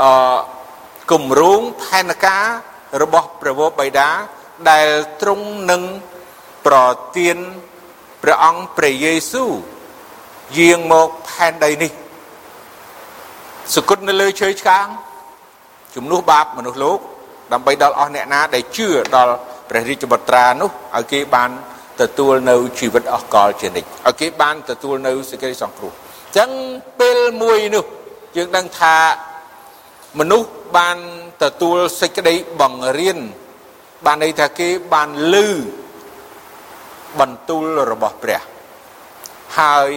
[0.00, 0.38] អឺ
[1.10, 2.44] គម្រោងផែនការ
[3.02, 4.08] របស់ព្រះវរបិតា
[4.70, 4.88] ដែល
[5.20, 5.82] ទ្រង់នឹង
[6.66, 6.76] ប្រ
[7.16, 7.36] ទាន
[8.22, 9.50] ព្រះអង្គព្រះយេស៊ូវ
[10.58, 11.92] យាងមកផែនដីនេះ
[13.74, 14.86] សគុតនៅលើឈើឆ្កាង
[15.94, 17.00] ជំនួសបាបមនុស្សលោក
[17.52, 19.34] ដើម្បីដល់អស់អ្នកណាដែលជឿដល់
[19.68, 21.50] ព្រះរាជបុត្រានោះឲ្យគេបាន
[22.00, 26.50] ទទួលនៅជីវិតអស់កលជានិច្ចឲ្យគេបានទទួលនៅសេចក្តីសង្គ្រោះអញ្ចឹង
[27.00, 27.84] ពេលមួយនោះ
[28.36, 28.96] យើងដឹងថា
[30.18, 30.98] មនុស្សបាន
[31.42, 33.18] ទទួលសេចក្តីបង្រៀន
[34.06, 35.48] បានន័យថាគេបានលឺ
[37.20, 38.40] បន្ទូលរបស់ព្រះ
[39.58, 39.90] ហើយ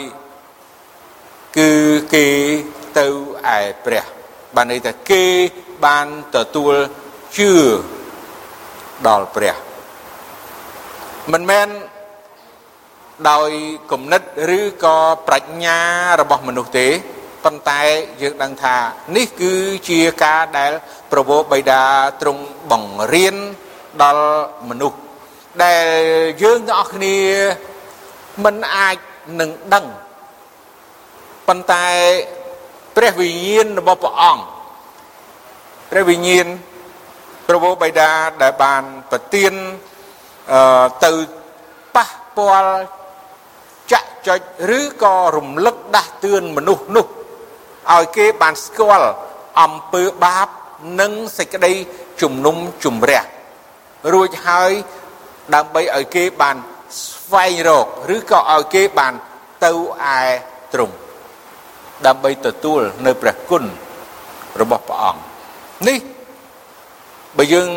[1.58, 1.72] គឺ
[2.14, 2.28] គេ
[2.98, 3.08] ទៅ
[3.58, 4.06] ឯព្រះ
[4.56, 5.24] បានន័យថាគេ
[5.86, 6.76] បានទទួល
[7.38, 7.52] ជឿ
[9.08, 9.56] ដល់ព្រះ
[11.32, 11.68] មិនមែន
[13.30, 13.50] ដោយ
[13.92, 14.22] គំនិត
[14.58, 15.80] ឬក៏ប្រាជ្ញា
[16.22, 16.88] របស់មនុស្សទេ
[17.44, 17.82] ប៉ុន្តែ
[18.22, 18.76] យើងដឹងថា
[19.16, 19.54] នេះគឺ
[19.90, 20.72] ជាការដែល
[21.12, 21.84] ប្រវោបិតា
[22.22, 23.36] ទ្រង់បង្រៀន
[24.02, 24.28] ដល់
[24.70, 25.00] មនុស្ស
[25.64, 25.86] ដែល
[26.44, 27.18] យើងទាំងអស់គ្នា
[28.44, 28.98] មិនអាច
[29.40, 29.86] នឹងដឹង
[31.48, 31.86] ប៉ុន្តែ
[32.96, 34.44] ព្រះវិញ្ញាណរបស់ព្រះអង្គ
[35.92, 36.48] ព្រះវិញ្ញាណ
[37.48, 38.10] ប្រវោបិតា
[38.42, 39.54] ដែលបានប្រទាន
[40.54, 41.12] អឺទៅ
[41.96, 42.76] ប៉ះពាល់
[43.92, 44.42] ចាក់ចុច
[44.80, 47.06] ឬក៏រំលឹកដាស់តឿនមនុស្សនោះ
[47.92, 49.10] ឲ្យគេបានស្គាល់
[49.62, 50.48] អំពើបាប
[51.02, 51.74] និងសេចក្តី
[52.22, 53.24] ជំនុំជម្រះ
[54.14, 54.72] រួចហើយ
[55.56, 56.58] ដើម្បីឲ្យគេបាន
[57.04, 59.14] ស្វែងរកឬក៏ឲ្យគេបាន
[59.66, 59.72] ទៅ
[60.18, 60.22] ឯ
[60.74, 60.96] ទ្រង់
[62.06, 63.64] ដើម្បីទទួលនៅព្រះគុណ
[64.62, 65.22] របស់ព្រះអង្គ
[65.88, 66.00] នេះ
[67.38, 67.70] បើយើង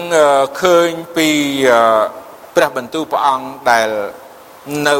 [0.60, 1.28] ឃើញពី
[2.56, 3.88] ព្រះបន្ទូលព្រះអង្គដែល
[4.88, 4.96] នៅ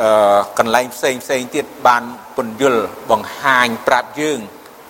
[0.00, 2.02] អឺកន្លែងផ្សេងផ្សេងទៀតបាន
[2.36, 4.38] ពន្យល់បង្ហាញប្រាប់យើង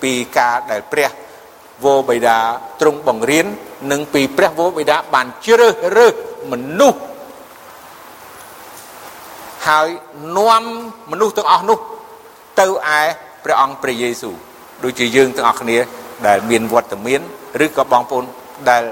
[0.02, 1.10] ពីការដែលព្រះ
[1.84, 2.38] វរបិតា
[2.80, 3.46] ទ្រង់បង្រៀន
[3.92, 6.14] និងពីព្រះវរបិតាបានជ្រើសរើស
[6.52, 7.00] មនុស្ស
[9.66, 9.88] ហើយ
[10.36, 10.64] នាំ
[11.10, 11.78] មនុស្សទាំងអស់នោះ
[12.60, 12.66] ទៅ
[12.98, 13.00] ឯ
[13.44, 14.34] ព្រះអង្គព្រះយេស៊ូវ
[14.84, 15.78] ដូចជាយើងទាំងអស់គ្នា
[16.26, 17.20] ដែលមានវត្តមាន
[17.64, 18.24] ឬក៏បងប្អូន
[18.70, 18.82] ដែល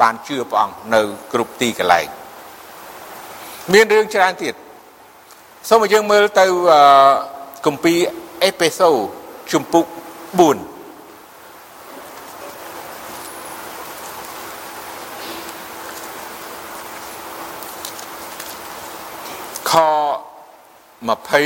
[0.00, 1.00] បានជឿព្រះអង្គនៅ
[1.32, 2.06] គ្រប់ទីកន្លែង
[3.72, 4.54] មានរឿងច្រើនទៀត
[5.68, 6.46] សូមឲ្យយើងមើលទៅ
[7.66, 7.98] គម្ពីរ
[8.44, 8.90] អេពេសូ
[9.52, 10.76] ជំពូក4
[19.70, 19.72] ខ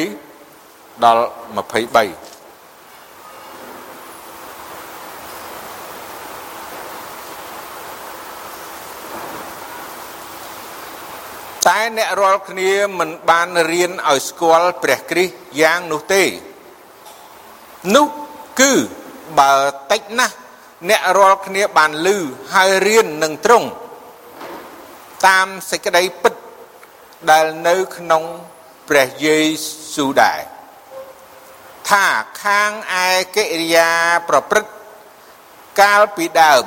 [0.01, 2.30] 20ដល់23
[11.69, 16.25] តែអ្នករាល់គ្នាមិនបានរៀនឲ្យស្គាល់ព្រះគ្រីស្ទយ៉ាងនោះទេ
[17.95, 18.07] នោះ
[18.61, 18.73] គឺ
[19.39, 19.55] បើ
[19.91, 20.35] តិចណាស់
[20.89, 22.19] អ្នករាល់គ្នាបានលឺ
[22.55, 23.69] ហើយរៀននឹងត្រង់
[25.27, 26.35] តាមសេចក្តីពិត
[27.31, 28.23] ដែលនៅក្នុង
[28.89, 29.37] ព្រះយេ
[29.95, 30.41] ស៊ូវដែរ
[31.89, 32.07] ថា
[32.43, 32.73] ខាង
[33.05, 33.91] ឯកិរិយា
[34.29, 34.73] ប្រព្រឹត្ត
[35.81, 36.65] កាលពីដើម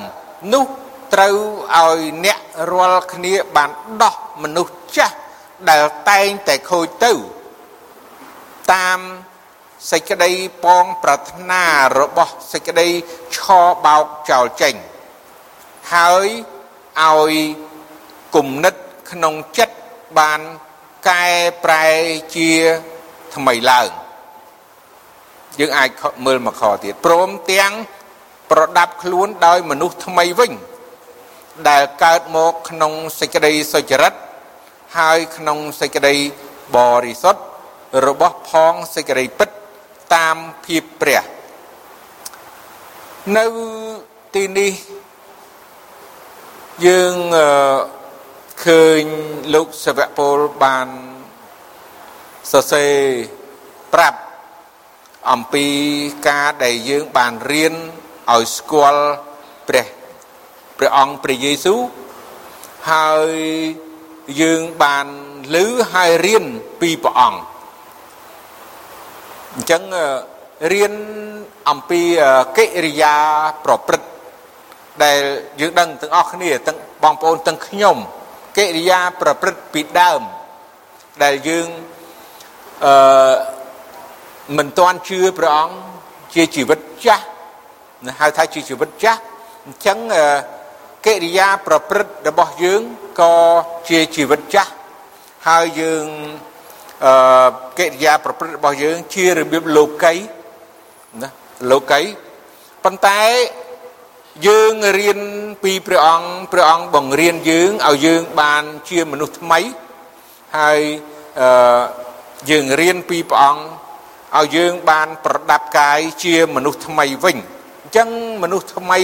[0.54, 0.66] នោះ
[1.14, 1.36] ត្រូវ
[1.78, 2.40] ឲ្យអ្នក
[2.72, 3.70] រាល់គ្នាបាន
[4.02, 5.16] ដោះមនុស្សចាស់
[5.70, 7.14] ដែលតែងតែខូចទៅ
[8.74, 9.00] តាម
[9.92, 10.32] សេចក្តី
[10.66, 11.64] ប៉ងប្រាថ្នា
[12.00, 12.88] របស់សេចក្តី
[13.36, 13.38] ឆ
[13.86, 14.76] បោកចោលចេញ
[15.94, 16.28] ហើយ
[17.02, 17.34] ឲ្យ
[18.36, 18.76] គុណិត
[19.12, 19.76] ក្នុងចិត្ត
[20.20, 20.42] បាន
[21.10, 21.26] កែ
[21.64, 21.86] ប្រែ
[22.36, 22.52] ជា
[23.36, 23.90] ថ្មីឡើង
[25.60, 25.90] យើងអាច
[26.26, 27.72] មើលមកខទៀតព្រមទាំង
[28.52, 30.52] ប្រដាប់ខ្លួនដោយមនុស្សថ្មីវិញ
[31.70, 34.14] ដែលកើតមកក្នុងសេចក្តីសុចរិត
[34.98, 36.16] ហើយក្នុងសេចក្តី
[36.76, 37.42] បរិសុទ្ធ
[38.08, 39.50] របស់ផងសេចក្តីពិត
[40.16, 41.24] តាមភាពព្រះ
[43.38, 43.46] នៅ
[44.36, 44.74] ទីនេះ
[46.88, 47.16] យើង
[48.66, 49.04] ឃើញ
[49.54, 50.88] លោកសវៈពលបាន
[52.52, 52.96] សរសេរ
[53.94, 54.20] ប្រាប់
[55.32, 55.68] អំពី
[56.28, 57.74] ការដែលយើងបានរៀន
[58.34, 59.06] ឲ្យស្គាល់
[59.68, 59.88] ព្រះ
[60.78, 61.80] ព្រះអង្គព្រះយេស៊ូវ
[62.92, 63.36] ហើយ
[64.42, 65.08] យើងបាន
[65.54, 65.56] ឮ
[65.94, 66.46] ហើយរៀន
[66.82, 67.40] ពីព្រះអង្គ
[69.54, 69.84] អញ្ចឹង
[70.74, 70.94] រៀន
[71.70, 72.02] អំពី
[72.58, 73.16] កិរិយា
[73.66, 74.08] ប្រព្រឹត្ត
[75.04, 75.20] ដែល
[75.60, 77.98] យើងដឹងទាំងអស់គ្នាទាំងបងប្អូនទាំងខ្ញុំ
[78.58, 80.22] កិរិយាប្រព្រឹត្តពីដើម
[81.24, 81.68] ដែលយើង
[82.86, 83.36] អឺ
[84.58, 85.76] មិនទាន់ជឿព្រះអង្គ
[86.34, 87.26] ជាជីវិតចាស់
[88.20, 89.22] ហៅថាជាជីវិតចាស់
[89.66, 89.98] អញ្ចឹង
[91.06, 92.82] កិរិយាប្រព្រឹត្តរបស់យើង
[93.20, 93.36] ក៏
[93.90, 94.72] ជាជីវិតចាស់
[95.48, 96.06] ហើយយើង
[97.06, 97.48] អឺ
[97.80, 100.16] កិរិយាប្រព្រឹត្តរបស់យើងជារបៀបលោកី
[101.22, 101.30] ណា
[101.72, 102.02] លោកី
[102.84, 103.22] ប៉ុន្តែ
[104.48, 105.20] យើងរៀន
[105.64, 109.60] ពីព្រះអង្គព្រះអង្គបង្រៀនយើងឲ្យយើងបានជាមនុស្សថ្មី
[110.58, 110.82] ហើយ
[111.40, 111.82] អឺ
[112.50, 113.64] យើងរៀនពីព្រះអង្គ
[114.38, 117.38] ឲ្យយើងបានប្រដាប់កាយជាមនុស្សថ្មីវិញ
[117.82, 118.10] អញ្ចឹង
[118.44, 119.00] មនុស្សថ្មី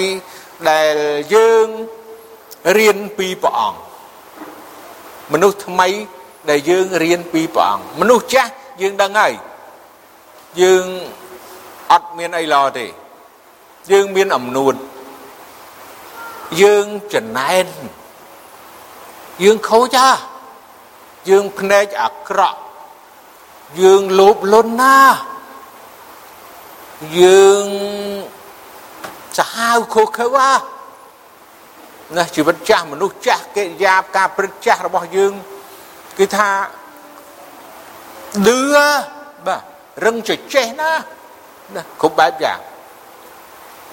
[0.70, 0.96] ដែល
[1.34, 1.68] យើង
[2.78, 3.80] រៀនពីព្រះអង្គ
[5.32, 5.90] មនុស្សថ្មី
[6.50, 9.34] ដែលយើងរៀនពីព្រះអង្គមនុស្សចាស់យើងដឹងហើយ
[10.62, 10.86] យើង
[11.92, 12.88] អត់មានអីល្អទេ
[13.92, 14.76] យើងមានអំនួត
[16.62, 17.66] យើងចំណែន
[19.44, 20.10] យើងខូចហ่า
[21.30, 22.60] យើងភ្នែកអាក្រក់
[23.82, 24.98] យើងលោភលន់ណា
[27.20, 27.66] យើង
[29.38, 30.52] សាហាវខុសខើហ่า
[32.18, 35.34] ណាជីវិតចាស់មនុស្សចាស់កិរិយាការព្រឹត្តចាស់របស់យើង
[36.18, 36.50] គឺថា
[38.48, 38.60] ឌឺ
[39.46, 39.62] បាទ
[40.06, 40.92] រឹងចចេះណា
[41.76, 42.60] ណាគ្រប់បែបយ៉ាង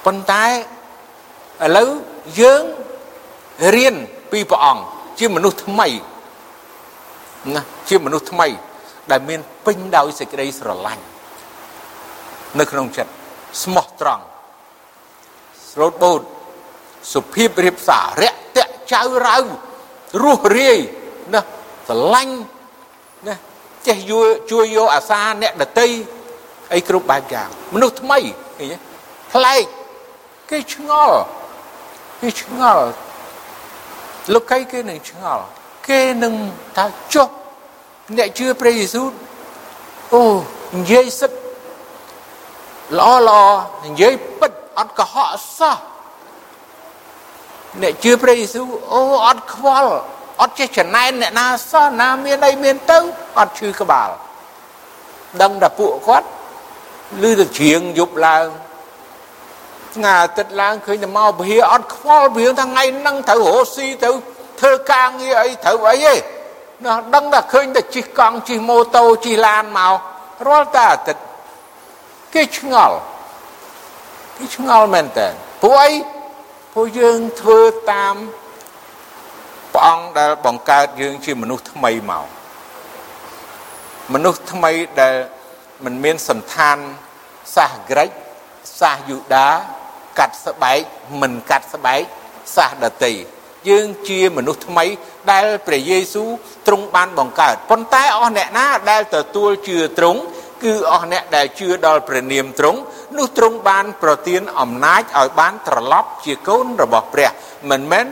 [0.05, 0.51] ប៉ុន្តែឥ
[1.77, 1.91] ឡូវ
[2.41, 2.63] យើង
[3.77, 3.95] រៀន
[4.33, 4.83] ពីព្រះអង្គ
[5.19, 5.89] ជាមនុស្សថ្មី
[7.55, 8.49] ណាជាមនុស្សថ្មី
[9.11, 11.05] ដែលមានពេញដោយសេចក្តីស្រឡាញ់
[12.59, 13.13] នៅក្នុងចិត្ត
[13.63, 16.21] ស្មោះត្រង់ស្រោតបូត
[17.13, 19.37] សុភាពរៀបសាររាក់តាក់ចៅរៅ
[20.23, 20.79] រស់រាយ
[21.35, 21.41] ណា
[21.89, 22.37] ស្រឡាញ់
[23.27, 23.35] ណា
[23.87, 25.89] ចេះជួយជួយយកអាសាអ្នកដតី
[26.75, 28.19] អីគ្រប់បែបយ៉ាងមនុស្សថ្មី
[28.59, 28.79] ឃើញទេ
[29.33, 29.65] ប្លែក
[30.51, 31.19] គេឆ្ងល់
[32.21, 32.87] គេឆ្ងល់
[34.35, 35.45] លោកីគេនឹងឆ្ងល់
[35.89, 36.35] គេនឹង
[36.77, 36.85] ថា
[37.15, 37.29] ចុះ
[38.17, 39.09] អ្នកជឿព្រះយេស៊ូវ
[40.15, 40.23] អូ
[40.77, 41.33] និយាយសិត
[42.99, 43.43] ល្អល្អ
[43.87, 45.77] និយាយពិត អត់កុហកសោះ
[47.83, 49.93] អ្នកជឿព្រះយេស៊ូវអូអត់ខ្វល់
[50.41, 52.99] អត់ចេះចំណែនអ្នកណាសោះណាមានអីមានទៅ
[53.39, 54.11] អត់ឈឺក្បាល
[55.43, 56.27] ដឹងតែពួកគាត់
[57.23, 58.47] ឮតែជ្រៀងយប់ឡើង
[59.95, 64.11] ថ្ងៃអាទិត្យឡើងឃើញតែមកពហិអត់ខ្វល់ព្រៀងថាថ្ងៃហ្នឹងត្រូវរស់ស៊ីទៅ
[64.61, 66.15] ធ្វើការងារអីត្រូវអីទេ
[66.85, 69.95] ណាដឹងតែឃើញតែជិះកង់ជិះម៉ូតូជិះឡានមក
[70.49, 71.23] រាល់តែអាទិត្យ
[72.35, 72.97] គេឆ្ងល់
[74.37, 75.29] គេឆ្ងល់មែនតើ
[75.63, 75.91] ព្រោះអី
[76.73, 77.61] ព្រោះយើងធ្វើ
[77.93, 78.15] តាម
[79.73, 82.27] ព្រះអង្គដែលបង្កើតយើងជាមនុស្សថ្មីមក
[84.15, 85.15] មនុស្សថ្មីដែល
[85.85, 86.77] មិនមានសន្តាន
[87.57, 88.09] សាសក្រិច
[88.81, 89.49] សាសយូដា
[90.19, 90.79] កាត់ស្បែក
[91.21, 92.01] មិនកាត់ស្បែក
[92.57, 93.15] សាសដតី
[93.69, 94.85] យើងជាមនុស្សថ្មី
[95.31, 96.29] ដែលព្រះយេស៊ូវ
[96.67, 100.21] ទ្រង់បានបង្កើតប៉ុន្តែអស់អ្នកណាដែលទទួលជឿទ្រង់
[100.65, 102.81] គឺអស់អ្នកដែលជឿដល់ព្រះនាមទ្រង់
[103.17, 107.31] នោះទ្រង់បានប្រទានអំណាចឲ្យបានត្រឡប់ជាកូនរបស់ព្រះ
[107.71, 108.07] មិនមែន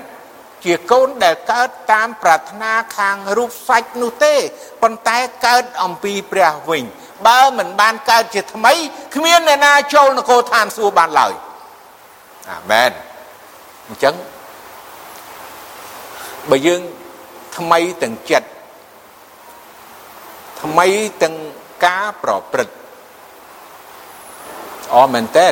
[0.64, 4.34] ជាកូនដែលកើតតាមប្រាថ្នាខាងរូបសាច់នោះទេ
[4.82, 6.84] ប៉ុន្តែកើតអំពីព្រះវិញ
[7.26, 8.74] បើមិនបានកើតជាថ្មី
[9.14, 11.32] គ្មានអ្នកណាចូលនគរឋានសួគ៌បានឡើយ
[12.50, 12.90] អាមែន
[13.88, 14.14] អញ្ចឹង
[16.50, 16.80] បើយើង
[17.56, 18.48] ថ្មីទាំងចិត្ត
[20.62, 20.86] ថ្មី
[21.22, 21.34] ទាំង
[21.86, 25.48] ការប្រព្រឹត្តល្អមែនតើ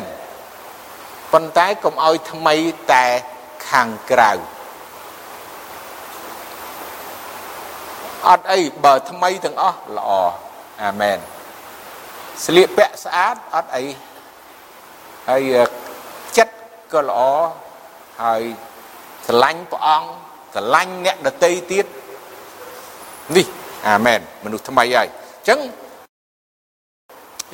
[1.32, 2.56] ប៉ុន្តែកុំឲ្យថ្មី
[2.92, 3.04] តែ
[3.68, 4.32] ខាងក្រៅ
[8.28, 10.10] អត់អីបើថ្មីទាំងអស់ល្អ
[10.82, 11.18] អាមែន
[12.44, 13.84] ស្លៀកពាក់ស្អាតអត់អី
[15.28, 15.42] ហើយ
[16.36, 16.54] ចិត្ត
[16.92, 17.20] ក៏ល្អ
[18.22, 18.42] ហើយ
[19.26, 20.08] ស្រឡាញ់ព្រះអង្គ
[20.54, 21.86] ស្រឡាញ់អ្នកដតីទៀត
[23.36, 23.46] នេះ
[23.88, 25.60] អាមែនមនុស្សថ្មីហើយអញ្ចឹង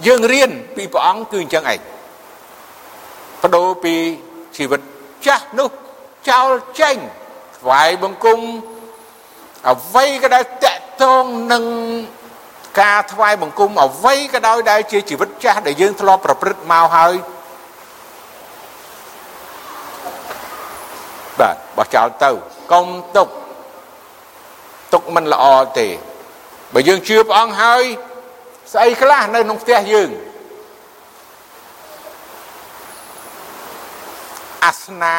[0.06, 1.80] យើងរៀនពីព្រះអង្គគឺអញ្ចឹងឯង
[3.42, 3.94] បដូរពី
[4.56, 4.80] ជីវិត
[5.26, 5.70] ចាស់នោះ
[6.30, 6.96] ចោលចេញ
[7.58, 8.40] ថ្វាយបង្គំ
[9.70, 11.64] អ្វីក៏ដែលតកតងនឹង
[12.80, 17.14] ការថ្វាយបង្គំអ្វីក៏ដោយដែលជាជីវិតចាស់ដែលយើងធ្លាប់ប្រព្រឹត្តមកហើយ
[21.40, 22.30] បាទបោះចោលទៅ
[22.72, 23.28] កុំទុក
[24.92, 25.44] ទុកមិនល្អ
[25.78, 25.88] ទេ
[26.74, 27.84] បើយើងជឿព្រះអង្គហើយ
[28.72, 30.11] ស្អីខ្លះនៅក្នុងផ្ទះយើង
[34.64, 35.16] អាសនា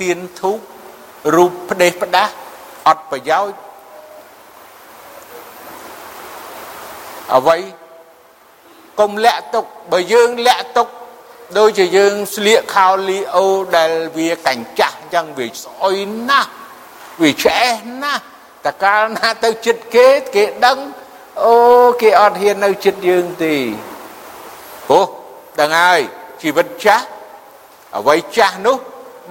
[0.00, 0.58] ទៀនធូប
[1.36, 2.32] រូបផ្ដេសផ្ដាស់
[2.86, 3.58] អត់ប្រយោជន៍
[7.34, 7.58] អ្វី
[9.00, 10.88] កុំលាក់ទុកបើយើងលាក់ទុក
[11.58, 16.50] ដូចជាយើងស្លៀកខោលីអូដែលវាកាញ់ចាស់អញ្ចឹងវាស្អុយណាស់
[17.20, 18.22] វាឆ្អេះណាស់
[18.66, 20.78] តកាលណាទៅចិត្តគេគេដឹង
[21.44, 21.56] អូ
[22.00, 23.54] គេអត់ហ៊ាននៅចិត្តយើងទេ
[24.90, 25.00] អូ
[25.60, 26.00] ដឹងហើយ
[26.42, 27.04] ជីវិតចាស់
[27.98, 28.76] អ្វីចាស់នោះ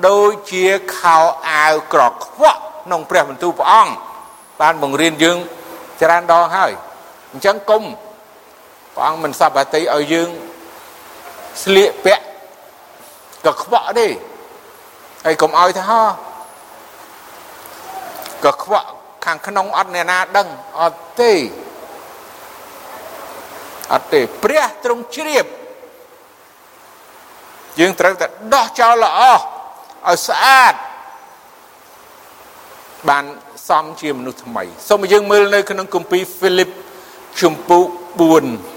[0.08, 0.65] ដូចជា
[0.98, 1.17] ខោ
[1.50, 3.93] អាវក្រខ្វក់ក្នុងព្រះបន្ទូលព្រះអង្គ
[4.62, 5.38] បានបង្រៀនយើង
[6.02, 6.72] ច្រើនដងហើយ
[7.32, 7.84] អញ្ចឹងគុំ
[8.93, 10.30] ព្រះអង្គមិនសប្តិឲ្យយើង
[11.63, 12.24] ស្លៀកពាក់
[13.46, 14.08] កខ្វក់ទេ
[15.26, 16.02] ហើយកុំឲ្យថាហោ
[18.46, 18.88] កខ្វក់
[19.26, 20.48] ខាងក្នុងអត់អ្នកណាដឹង
[20.82, 21.34] អត់ទេ
[23.93, 25.45] អត់ទេព្រះទ្រង់ជ្រាប
[27.80, 30.73] យើងត្រូវតែដោះចោលល្អឲ្យស្អាត
[33.10, 33.26] បាន
[33.67, 36.69] សមជាមនុស្សថ្មីសូមយើងមើលនៅក្នុងគម្ពីរហ្វីលីប
[37.41, 37.86] ជំពូក
[38.45, 38.76] 4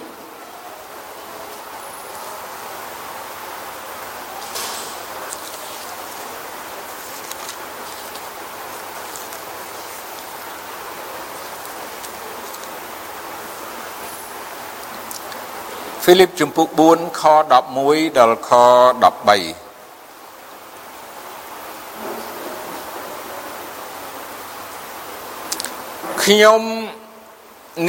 [16.18, 17.35] លីបជំពូក4ខ11
[18.18, 18.64] ដល់ខ13
[26.23, 26.62] ខ្ញុំ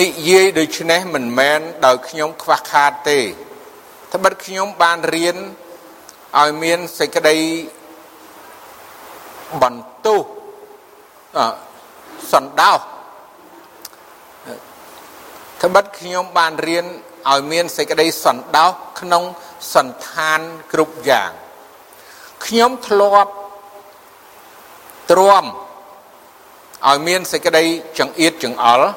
[0.02, 3.20] និយាយដូច្នេះមិនមែនដោយខ្ញុំខ្វះខាតទេ
[4.14, 5.38] ត្បិតខ្ញុំបានរៀន
[6.40, 7.38] ឲ្យមានសេចក្តី
[9.62, 10.20] បន្ទោស
[12.34, 12.80] សណ្ដោស
[15.62, 16.86] ត្បិតខ្ញុំបានរៀន
[17.30, 19.24] ឲ្យមានសេចក្តីសន្តោសក្នុង
[19.74, 20.40] សន្តាន
[20.74, 21.32] គ្រប់យ៉ាង
[22.46, 23.32] ខ្ញុំធ្លាប់
[25.12, 25.46] ទ្រាំ
[26.88, 27.64] ឲ្យមានសេចក្តី
[28.00, 28.90] ចង្អៀតចង្អល់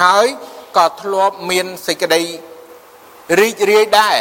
[0.00, 0.26] ហើយ
[0.76, 2.22] ក៏ធ្លាប់មានសេចក្តី
[3.40, 4.16] រីករាយដែរ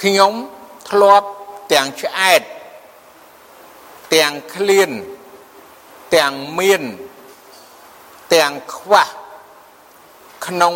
[0.00, 0.32] ខ្ញុំ
[0.90, 1.28] ធ្លាប់
[1.72, 2.42] ទាំងឆ្អែត
[4.14, 4.90] ទាំងឃ្លាន
[6.16, 6.82] ទាំងមាន
[8.34, 9.06] ទាំងខ្វះ
[10.46, 10.74] ក្នុង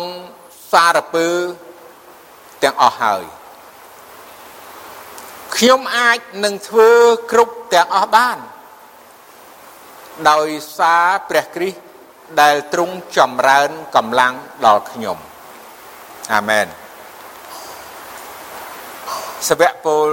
[0.73, 1.27] សារពើ
[2.63, 3.23] ទាំងអស់ហើយ
[5.55, 6.91] ខ្ញុំអាចនឹងធ្វើ
[7.31, 8.37] គ្រប់ទាំងអស់បាន
[10.29, 11.79] ដោយសារព្រះគ្រីស្ទ
[12.41, 14.33] ដែលទ្រង់ចម្រើនកម្លាំង
[14.65, 15.17] ដល់ខ្ញុំ
[16.33, 16.67] អាមែន
[19.49, 20.09] សវៈពល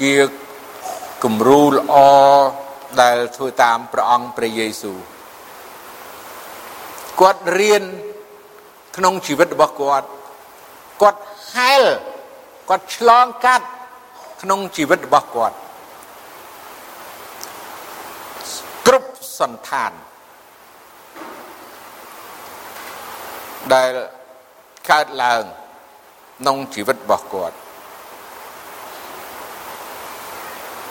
[0.00, 0.12] ជា
[1.24, 1.94] គំរូល្អ
[3.02, 4.98] ដែលធ្វើតាមព្រះអង្គព្រះយេស៊ូវ
[7.20, 7.84] គាត់រៀន
[8.96, 10.06] ក្នុងជីវិតរបស់គាត់
[11.02, 11.20] គាត់
[11.54, 11.84] ហែល
[12.68, 13.66] គាត់ឆ្លងកាត់
[14.42, 15.56] ក្នុងជីវិតរបស់គាត់
[18.86, 19.92] គ្រប់សន្តាន
[23.74, 23.90] ដែល
[24.90, 25.42] កើតឡើង
[26.38, 27.56] ក្នុងជីវិតរបស់គាត់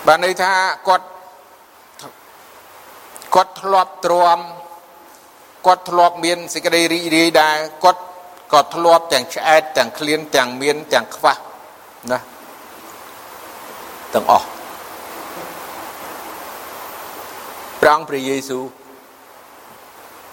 [0.08, 0.54] បានន័យថា
[0.88, 1.06] គាត់
[3.36, 4.40] គាត់ធ្លាប់ទ្រាំ
[5.66, 8.02] គាត់ធ្លាប់មានសេចក្តីរីករាយដែរគាត់
[8.54, 11.36] ក៏ធ្លាប់ទាំងឆ្អែតទាំងឃ្លានទាំងមានទាំងខ្វះ
[12.12, 12.20] ណា
[14.14, 14.48] ទាំងអស់
[17.80, 18.64] ព្រះអង្គព្រះយេស៊ូវ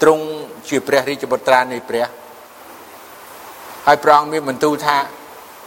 [0.02, 0.24] ទ្រង់
[0.68, 2.06] ជាព្រះរាជបុត្រានៃព្រះ
[3.86, 4.96] ហើយព្រះអង្គមានបន្ទូលថា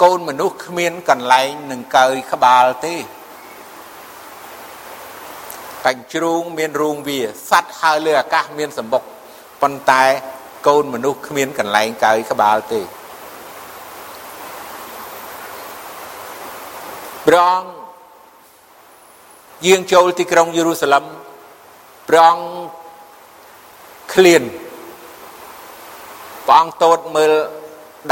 [0.04, 2.96] កូនមនុស្សគ្មានកន្លែងនឹងកើយក្បាលទេ
[5.86, 9.04] កាញ់ជ្រូងមានរូងវាសត្វហើរលើអាកាសមានសម្បុក
[9.62, 10.04] ប៉ុន្តែ
[10.68, 12.82] កូនមនុស្សគ្មានកន្លែងកើយក្បាលទេ
[17.28, 17.70] ព្រះអង្គ
[19.66, 21.04] យាងចូលទីក្រុងយេរូសាឡិម
[22.10, 22.46] ព្រះអង្គ
[24.14, 24.44] ឃ្លាន
[26.48, 27.32] ព្រះអង្គតូតមើល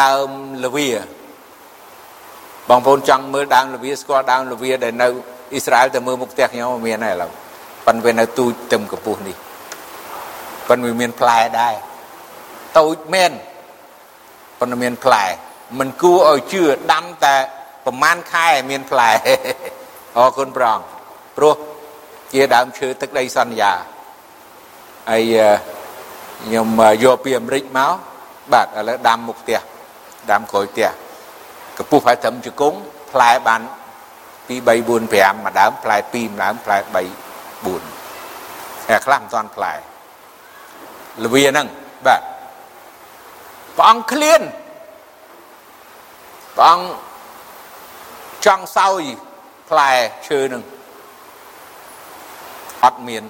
[0.04, 0.30] ដើម
[0.64, 0.90] លវា
[2.70, 5.08] បងប្អូនចង់មើលដើមលវាស្គាល់ដើមលវាដែលនៅ
[5.52, 7.32] អ៊ីស្រាអែលទៅមើលមុខផ្ទះខ្ញុំមានហើយឥឡូវ
[7.86, 9.36] ប៉ុន្តែវានៅទូចទឹមកម្ពស់នេះ
[10.70, 11.76] ប៉ុន្តែវាមានផ្លែដែរ
[12.80, 13.32] តូចមែន
[14.60, 15.26] ប៉ុន្តែមានផ្លែ
[15.80, 16.64] មិនគួរឲ្យជឿ
[16.94, 17.36] ដាំតែ
[17.86, 19.10] ប្រហែលខែមានផ្លែ
[20.18, 20.80] អរគុណប្រង
[21.38, 21.56] ព្រោះ
[22.34, 23.72] ជាដើមឈើទឹកដីសន្យា
[25.10, 25.36] ហើយ
[26.44, 26.68] ខ្ញុំ
[27.04, 27.96] យកពីអាមេរិកមក
[28.54, 29.60] បាទឥឡូវដាំមុខផ្ទះ
[30.32, 30.90] ដាំក្រោយផ្ទះ
[31.78, 32.78] កពុះហើយត្រឹមជង្គង់
[33.12, 36.96] ផ្លែបាន2 3 4 5មួយដើមផ្លែ2មួយដើមផ្លែ3 4
[38.90, 39.74] តែខ្លះមិនទាន់ផ្លែ
[41.24, 41.68] លវាហ្នឹង
[42.06, 42.22] បាទ
[43.78, 44.42] ព្រះអង្គឃ្លាន
[46.56, 46.88] ព្រះអង្គ
[48.46, 49.02] ចង់សោយ
[49.70, 49.92] ផ្លែ
[50.28, 50.62] ឈើនឹង
[52.84, 53.24] អត់មាន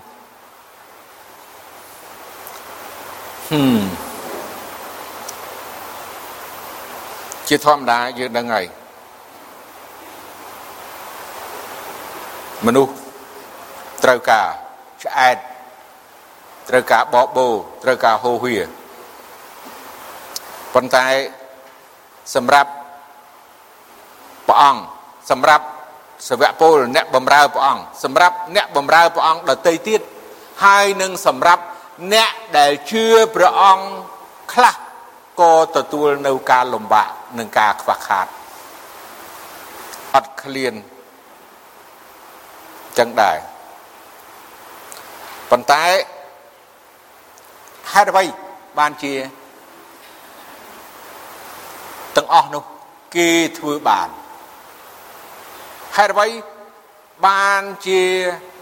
[3.49, 3.81] ហឹម
[7.47, 8.65] ជាធម្មតាយើងដឹងហើយ
[12.65, 12.91] មនុស្ស
[14.03, 14.47] ត្រូវការ
[15.03, 15.37] ឆ្អែត
[16.69, 17.47] ត្រូវការបបោ
[17.83, 18.55] ត្រូវការហូហៀ
[20.73, 21.05] ប៉ុន្តែ
[22.35, 22.71] សម្រាប់
[24.47, 24.81] ព្រះអង្គ
[25.31, 25.65] សម្រាប់
[26.29, 30.01] សវៈពលអ្នកបម្រើព្រះអង្គសម្រាប់អ្នកបម្រើព្រះអង្គដទៃទៀត
[30.65, 31.63] ហើយនឹងសម្រាប់
[32.13, 33.05] អ្នកដែលជឿ
[33.35, 33.85] ព្រះអង្គ
[34.53, 34.75] ខ្លះ
[35.39, 37.09] ក៏ទទួលនៅការលំបាក
[37.39, 38.27] និងការខ្វះខាត
[40.15, 40.73] អត់ឃ្លាន
[42.97, 43.37] ចឹងដែរ
[45.51, 45.83] ប៉ុន្តែ
[47.93, 48.25] ហេតុអ្វី
[48.79, 49.13] បានជា
[52.15, 52.63] ទាំងអស់នោះ
[53.15, 53.29] គេ
[53.59, 54.09] ធ្វើបាន
[55.97, 56.27] ហេតុអ្វី
[57.27, 58.01] បានជា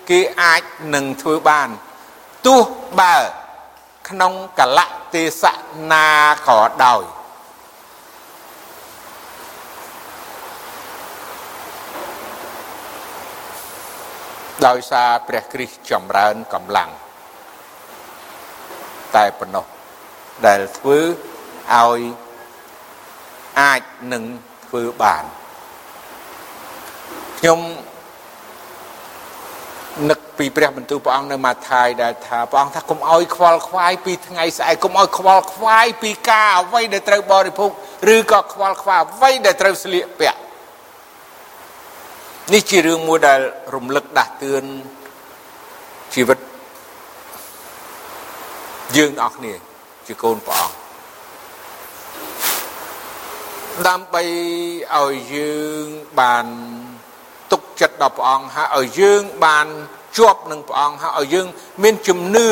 [0.09, 0.61] គេអាច
[0.95, 1.69] នឹងធ្វើបាន
[2.47, 2.61] ទោះ
[2.99, 3.15] បើ
[4.09, 5.59] ក្នុងកលៈទេសៈ
[5.91, 6.07] ណា
[6.47, 7.03] ក៏ដោយ
[14.65, 16.89] ដោយសារព្រះគ្រីស្ទចម្រើនកម្លាំង
[19.15, 19.65] តែប៉ុណ្ណោះ
[20.45, 22.01] ដែលធ្វើឲ្យ
[23.61, 23.81] អាច
[24.13, 24.23] នឹង
[24.65, 25.23] ធ្វើបាន
[27.39, 27.59] ខ្ញុំ
[30.09, 37.71] នឹកពីព្រះបន្ទូលព្រះអង្គនៅម៉ាថាយដែលថាព្រះអង្គថាកុំឲ្យខ្វល់ខ្វាយពីថ្ងៃស្អែកកុំឲ្យខ្វល់ខ្វាយពីការអ្វីដែលត្រូវបរិភោគ
[38.13, 40.39] ឬក៏ខ្វល់ខ្វាយអ្វីដែលត្រូវស្លៀកពាក់
[42.53, 43.39] នេះជារឿងមួយដែល
[43.75, 44.65] រំលឹកដាស់តឿន
[46.13, 46.39] ជីវិត
[48.97, 49.53] យើងអស់គ្នា
[50.07, 50.77] ជាកូនព្រះអង្គ
[53.87, 54.23] ដើម្បី
[54.95, 55.85] ឲ្យយើង
[56.19, 56.45] បាន
[57.51, 59.67] ទុកចិត្តដល់ព្រះអង្គហើយឲ្យយើងបាន
[60.17, 61.47] ជាប់នឹងព្រះអង្គហើយឲ្យយើង
[61.83, 62.49] មានជំនឿ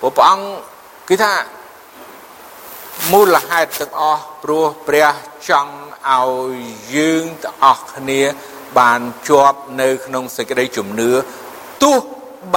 [0.00, 0.46] ព្រោះព្រះអង្គ
[1.08, 1.32] គឺថា
[3.12, 5.08] មូលហេតុទាំងអស់ព្រោះព្រះ
[5.48, 5.74] ចង់
[6.10, 6.60] ឲ្យ
[6.96, 8.20] យើងទាំងអស់គ្នា
[8.78, 11.10] បានជាប់នៅក្នុងសេចក្តីជំនឿ
[11.82, 12.00] ទោះ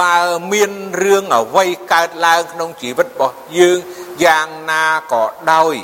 [0.00, 0.18] បើ
[0.52, 0.70] មាន
[1.02, 3.78] រឿងអ្វីកើតឡើងក្នុងជីវិតរបស់យើង
[4.24, 5.74] យ៉ាងណាក៏ដោយ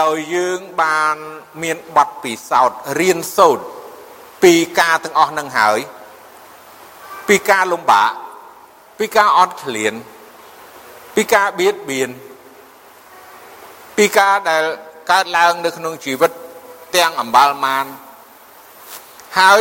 [0.00, 1.16] ដោយយើងបាន
[1.62, 3.64] មានបទពិសោធន៍រៀនសូត្រ
[4.42, 5.78] ពីការទាំងអស់នឹងហើយ
[7.28, 8.10] ពីការលំបាក
[8.98, 9.94] ពីការអត់ឃ្លាន
[11.14, 12.10] ពីការបៀតបៀន
[13.96, 14.64] ពីការដែល
[15.10, 16.30] កើតឡើងនៅក្នុងជីវិត
[16.96, 17.86] ទាំងអំបល់ម៉ាន
[19.40, 19.60] ហើយ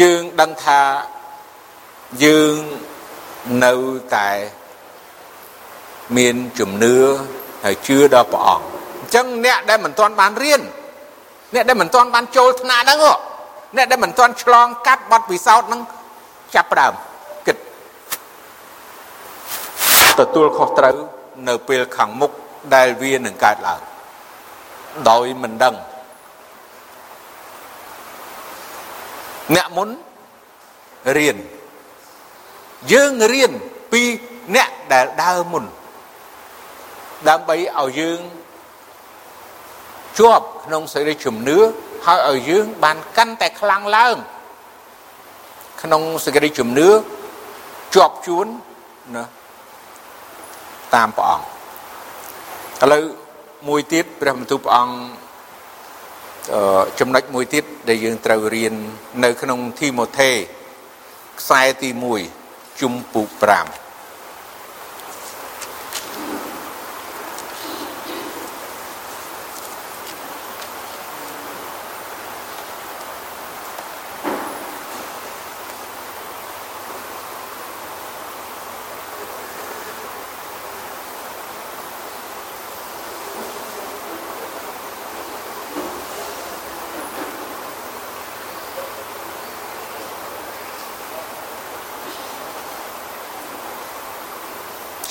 [0.00, 0.80] យើងដឹងថា
[2.24, 2.56] យើង
[3.64, 3.72] នៅ
[4.16, 4.28] តែ
[6.16, 6.96] មានជំនឿ
[7.64, 8.64] ហើយជឿដល់ព្រះអង្គ
[9.00, 10.62] អញ្ចឹងអ្នកដែលមិនទាន់បានរៀន
[11.54, 13.00] អ្នកដែលមិនទាន់បានចូលថ្នាក់ហ្នឹង
[13.76, 15.80] អ្នកដែលមិនទាន់ឆ្លងកាត់បទពិសោធន៍ហ្នឹង
[16.54, 16.92] ចាប់ផ្ដើម
[17.46, 17.56] គិត
[20.18, 20.96] ទទួលខុសត្រូវ
[21.48, 22.30] នៅពេលខាងមុខ
[22.74, 23.80] ដែលវានឹងកើតឡើង
[25.10, 25.74] ដោយមិនដឹង
[29.54, 29.88] អ្នកមុន
[31.16, 31.36] រៀន
[32.92, 33.52] យើងរៀន
[33.92, 34.02] ពី
[34.54, 35.64] អ្នកដែលដើរមុន
[37.28, 38.20] ដើម្បីឲ្យយើង
[40.18, 41.58] ជាប់ក្នុងសេរីជំនឿ
[42.06, 44.16] ហើយឲ្យយើងបានកាន់តែខ្លាំងឡើង
[45.82, 46.88] ក្នុងសេចក្តីជំនឿ
[47.94, 48.46] ជាប់ជួន
[49.16, 49.24] ណា
[50.94, 53.02] តាមព្រះអង្គឥឡូវ
[53.68, 54.96] មួយទៀតព្រះបន្ទូលព្រះអង្គ
[57.00, 58.74] ចំណុចមួយទៀតដែលយើងត្រូវរៀន
[59.24, 60.30] នៅក្នុងធីម៉ូថេ
[61.40, 61.90] ខ្សែទី
[62.34, 63.28] 1ជំពូក
[63.64, 63.85] 5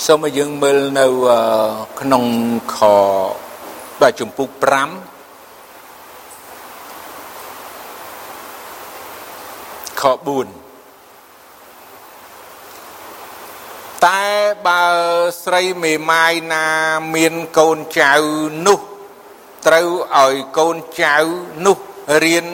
[0.10, 1.06] សូមឲ្យយើងមើលនៅ
[2.00, 2.24] ក្នុង
[2.76, 2.78] ខ
[4.02, 4.64] បាទជំពូក5
[10.02, 10.14] ខ4
[14.06, 14.24] តែ
[14.68, 14.84] បើ
[15.44, 16.66] ស្រីមេម៉ាយណា
[17.16, 18.14] មានកូនចៅ
[18.68, 18.80] នោះ
[19.68, 21.16] ត្រូវឲ្យកូនចៅ
[21.66, 21.78] នោះ
[22.24, 22.46] រៀន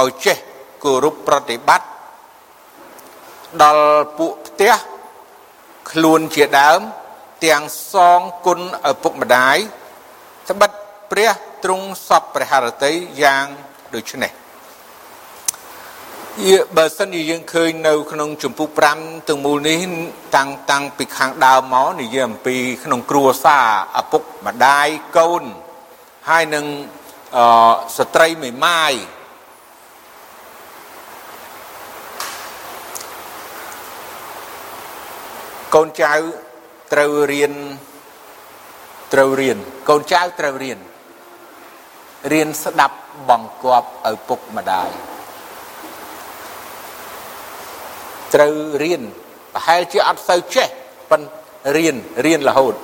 [0.00, 0.36] ឲ្យចេះ
[0.84, 1.86] គោរពប្រតិបត្តិ
[3.62, 3.84] ដល់
[4.18, 4.74] ពួកផ្ទះ
[5.90, 6.80] ខ្លួនជាដើម
[7.44, 7.62] ទាំង
[7.92, 8.60] សងគុណ
[8.90, 9.56] ឪពុកម្ដាយ
[10.48, 10.70] ត្បិត
[11.10, 11.30] ព្រះ
[11.64, 13.46] ទ្រង់សពព្រះハរតីយ៉ាង
[13.94, 14.32] ដូចនេះ
[16.48, 18.68] យបើសិនជាយើងឃើញនៅ ក្នុងចម្ពោះ
[18.98, 19.80] 5ទាំងមូលនេះ
[20.36, 23.66] តាំងតាំងពីខាងដើមមកនិយាយអំពីក្នុងគ្រួសារ
[24.00, 24.86] ឪពុកម្ដាយ
[25.16, 25.44] កូន
[26.28, 26.64] ហើយនឹង
[27.36, 27.38] អ
[27.96, 28.92] ស្ត្រីមេម៉ាយ
[35.74, 36.14] កូនចៅ
[36.92, 37.54] ត្រូវរៀន
[39.12, 39.58] ត្រូវរៀន
[39.88, 40.78] កូនចៅត្រូវរៀន
[42.32, 42.96] រៀនស្ដាប់
[43.28, 44.90] បង្គាប់ឪពុកម្ដាយ
[48.34, 49.02] ត្រូវរៀន
[49.54, 50.68] ប្រហែលជាអត់សូវចេះ
[51.10, 51.38] ប៉ុន្តែ
[51.76, 51.96] រៀន
[52.26, 52.74] រៀនរហូត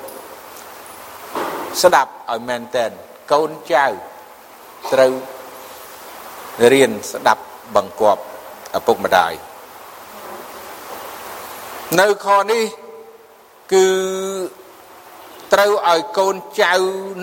[1.83, 2.91] ស្ដាប់ឲ្យមែនតែន
[3.33, 3.87] កូនចៅ
[4.93, 5.13] ត្រូវ
[6.73, 7.43] រៀនស្ដាប់
[7.75, 8.23] បង្គាប់
[8.79, 9.33] ឪពុកម្ដាយ
[12.01, 12.65] នៅខនេះ
[13.73, 13.87] គឺ
[15.53, 16.75] ត្រូវឲ្យកូនចៅ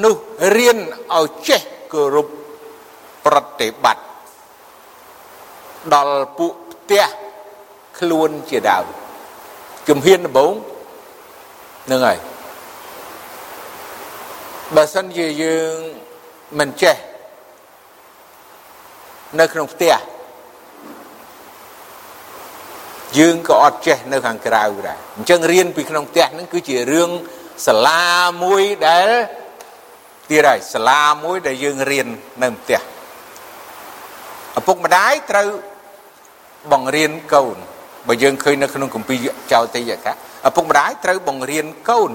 [0.04, 0.16] នោះ
[0.56, 0.78] រៀន
[1.18, 1.62] ឲ្យចេះ
[1.94, 2.28] គោរព
[3.26, 4.06] ប្រតិបត្តិ
[5.94, 7.06] ដល់ពួកផ្ទះ
[8.00, 8.86] ខ្លួនជាដើម
[9.88, 10.54] ជំហានដំបូង
[11.92, 12.18] នឹងហើយ
[14.76, 15.76] បើសិនជាយើង
[16.60, 16.96] មិនចេះ
[19.40, 19.94] នៅក្នុងផ្ទះ
[23.18, 27.10] យើងក៏អត់ចេះនៅខាងក្រៅដែរអញ្ចឹងរៀនពីក្នុងផ្ទះហ្នឹងគឺជារឿង
[27.68, 28.04] សាលា
[28.44, 29.10] មួយដែល
[30.30, 32.08] ទៀតហើយសាលាមួយដែលយើងរៀន
[32.44, 32.80] នៅផ្ទះ
[34.60, 35.48] ឪពុកម្ដាយត្រូវ
[36.72, 37.58] បង្រៀនកូន
[38.08, 39.18] បើយើងឃើញនៅក្នុងគម្ពីរ
[39.52, 40.14] ចោទយកៈ
[40.48, 42.12] ឪពុកម្ដាយត្រូវបង្រៀនកូន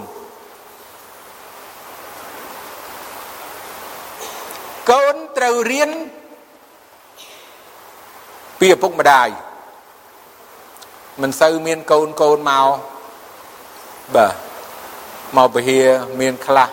[4.91, 5.91] កូនត្រូវរៀន
[8.61, 9.29] ពីឪពុកម្ដាយ
[11.23, 12.69] មិនសូវមានកូនកូនមក
[14.15, 14.35] បាទ
[15.37, 15.79] មកពហិ
[16.21, 16.69] មានខ្លះ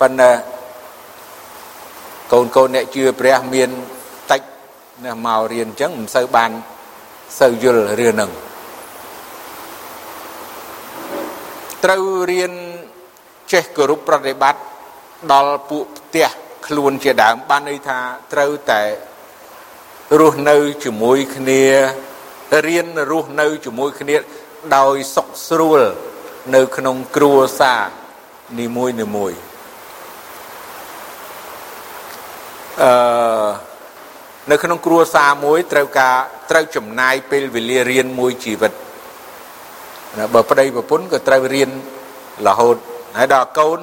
[0.00, 0.32] ប៉ុន្តែ
[2.32, 3.70] កូនកូនអ្នកជឿព្រះមាន
[4.30, 4.42] តិច
[5.04, 6.50] ណាមករៀនអញ្ចឹងមិនសូវបាន
[7.40, 8.30] សូវយល់រឿងហ្នឹង
[11.84, 12.52] ត្រូវរៀន
[13.52, 14.62] ចេះគោរពប្រតិបត្តិ
[15.32, 16.28] ដល់ពួកផ្ទះ
[16.66, 17.98] ខ្លួនជាដើមបានន័យថា
[18.32, 18.82] ត្រូវតែ
[20.20, 21.64] រស់នៅជាមួយគ្នា
[22.66, 24.16] រៀនរស់នៅជាមួយគ្នា
[24.76, 25.80] ដោយសុខស្រួល
[26.54, 27.82] នៅក្នុងគ្រួសារ
[28.60, 29.32] នីមួយនីមួយ
[32.82, 32.92] អឺ
[34.50, 36.16] នៅក្នុងគ្រួសារមួយត្រូវការ
[36.50, 38.72] ត្រូវចំណាយពេលវេលារៀនមួយជីវិត
[40.18, 41.70] ណាបើប្តីប្រពន្ធក៏ត្រូវរៀន
[42.46, 42.76] រហូត
[43.18, 43.80] ហើយដល់កូន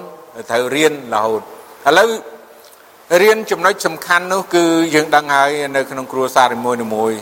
[0.52, 2.10] ត្រូវរៀនរហូតឥឡូវ
[3.22, 4.66] រៀនចំណុចសំខាន់នោះគឺ
[4.96, 7.20] យើងដឹងហើយនៅក្នុងគ្រួសារនីមួយៗ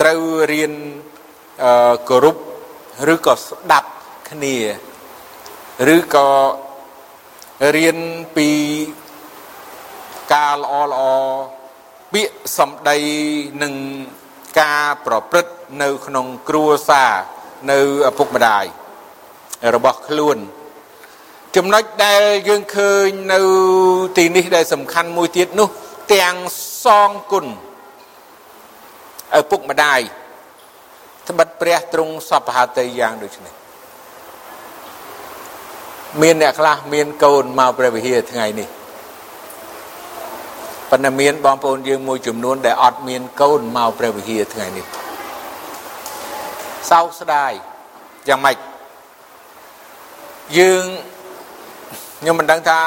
[0.00, 0.22] ត្រូវ
[0.52, 0.74] រៀន
[1.64, 2.36] អឺគោរព
[3.12, 3.90] ឬក៏ស្ដាប់
[4.30, 4.56] គ្នា
[5.94, 6.28] ឬក៏
[7.76, 7.98] រៀន
[8.36, 8.50] ពី
[10.32, 11.02] ការល្អល្អ
[12.12, 12.98] ពាក្យសម្ដី
[13.62, 13.74] និង
[14.60, 17.12] ការប្រព្រឹត្តនៅក្នុងគ្រួសារ
[17.70, 17.78] នៅ
[18.08, 18.64] ឪពុកម្ដាយ
[19.74, 20.38] របស់ខ្លួន
[21.56, 23.40] ចំណុចដែលយើងឃើញនៅ
[24.18, 25.68] ទីនេះដែលសំខាន់មួយទៀតនោះ
[26.14, 26.36] ទាំង
[26.84, 27.46] សងគុណ
[29.38, 30.00] ឪពុកម្ដាយ
[31.28, 33.54] ត្បិតព្រះទ្រង់សពហតិយ៉ាងដូចនេះ
[36.22, 38.68] មានអ្នកខ្លះមានកូនមកព្រះវិហារថ្ងៃនេះ
[40.90, 44.86] ប៉ុន្តែមានបងប្អូនយើងមួយចំនួនដែលអត់មានកូនមកព្រះវិហារថ្ងៃនេះ
[46.90, 47.52] សោកស្ដាយ
[48.28, 48.56] យ៉ាងម៉េច
[50.58, 50.84] យើង
[52.20, 52.80] ខ្ញុំមិនដឹងថា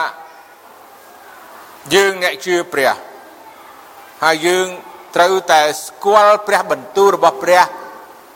[1.95, 2.91] យើងអ្នកជឿព្រះ
[4.23, 4.67] ហើយយើង
[5.15, 7.61] ត្រូវតែស្គាល់ព្រះបន្ទូលរបស់ព្រះ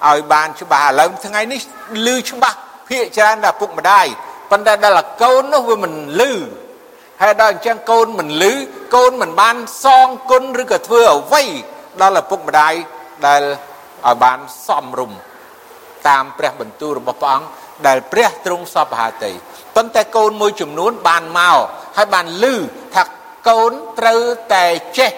[0.07, 1.61] ឲ្យបានច្បាស់ឥឡូវថ្ងៃនេះ
[2.05, 2.57] ឮច្បាស់
[2.89, 4.05] ភាកច្រើនដល់ពុកម្ដាយ
[4.51, 6.21] ប៉ុន្តែដល់កូននោះវាមិនឮ
[7.21, 8.53] ហើយដល់អញ្ចឹងកូនមិនឮ
[8.95, 11.43] កូនមិនបានសងគុណឬក៏ធ្វើអ្វី
[12.01, 12.73] ដល់ឪពុកម្ដាយ
[13.27, 13.41] ដែល
[14.05, 15.17] ឲ្យបានសមរម្យ
[16.07, 17.47] តាមព្រះបន្ទូលរបស់ព្រះអង្គ
[17.87, 19.31] ដែលព្រះទ្រង់សពហតិ
[19.75, 21.57] ប៉ុន្តែកូនមួយចំនួនបានមក
[21.97, 22.45] ហើយបានឮ
[22.95, 23.03] ថា
[23.49, 24.21] កូនត្រូវ
[24.53, 24.65] តែ
[24.97, 25.11] ចេះ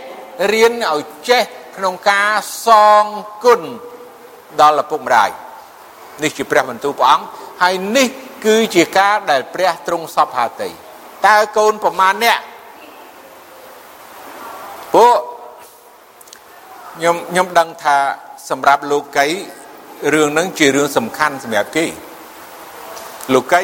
[0.51, 1.43] រៀនឲ្យចេះ
[1.77, 2.31] ក្នុងការ
[2.65, 2.67] ស
[3.03, 3.05] ង
[3.43, 3.61] គុណ
[4.61, 5.29] ដល់ឪពុកម្ដាយ
[6.23, 7.25] នេះជាព្រះបន្ទូលព្រះអង្គ
[7.61, 8.07] ហើយនេះ
[8.45, 10.69] គឺជាការដែលព្រះទ្រង់សពហាតី
[11.27, 12.39] តើកូនប្រមាណអ្នក
[14.93, 15.15] ពួក
[16.95, 17.97] ខ្ញុំខ្ញុំដឹងថា
[18.49, 19.27] សម្រាប់លោកី
[20.13, 21.85] រឿងហ្នឹងជារឿងសំខាន់សម្រាប់គេ
[23.33, 23.63] លោកី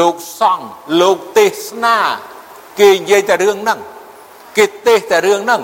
[0.00, 0.66] លោកសង្ឃ
[1.00, 1.96] លោកទេសនា
[2.80, 3.80] គេនិយាយតែរឿងហ្នឹង
[4.56, 5.62] គេទេសតែរឿងហ្នឹង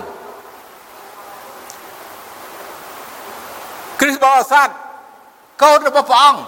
[4.00, 4.68] គ្រីស្ទបរិស័ទ
[5.62, 6.40] កូនរបស់ព្រះអង្គ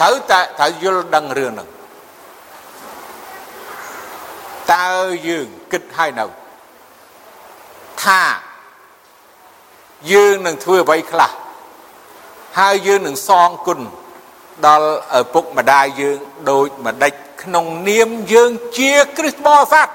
[0.00, 1.68] ត្រូវតែត្រូវយល់ដឹងរឿងហ្នឹង
[4.72, 4.88] តើ
[5.28, 6.24] យើងគិតឲ្យនៅ
[8.04, 8.22] ថា
[10.12, 11.30] យើងនឹងធ្វើអ្វីខ្លះ
[12.58, 13.80] ហើយយើងនឹងសងគុណ
[14.66, 14.88] ដល់
[15.18, 16.18] ឪពុកម្ដាយយើង
[16.50, 17.12] ដូចម្ដេច
[17.42, 19.88] ក្នុងនាមយើងជាគ្រិស្តបរិស័ទ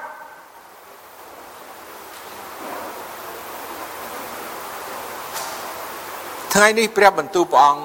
[6.55, 7.83] ថ្ងៃនេះព្រះបន្ទូលព្រះអង្គ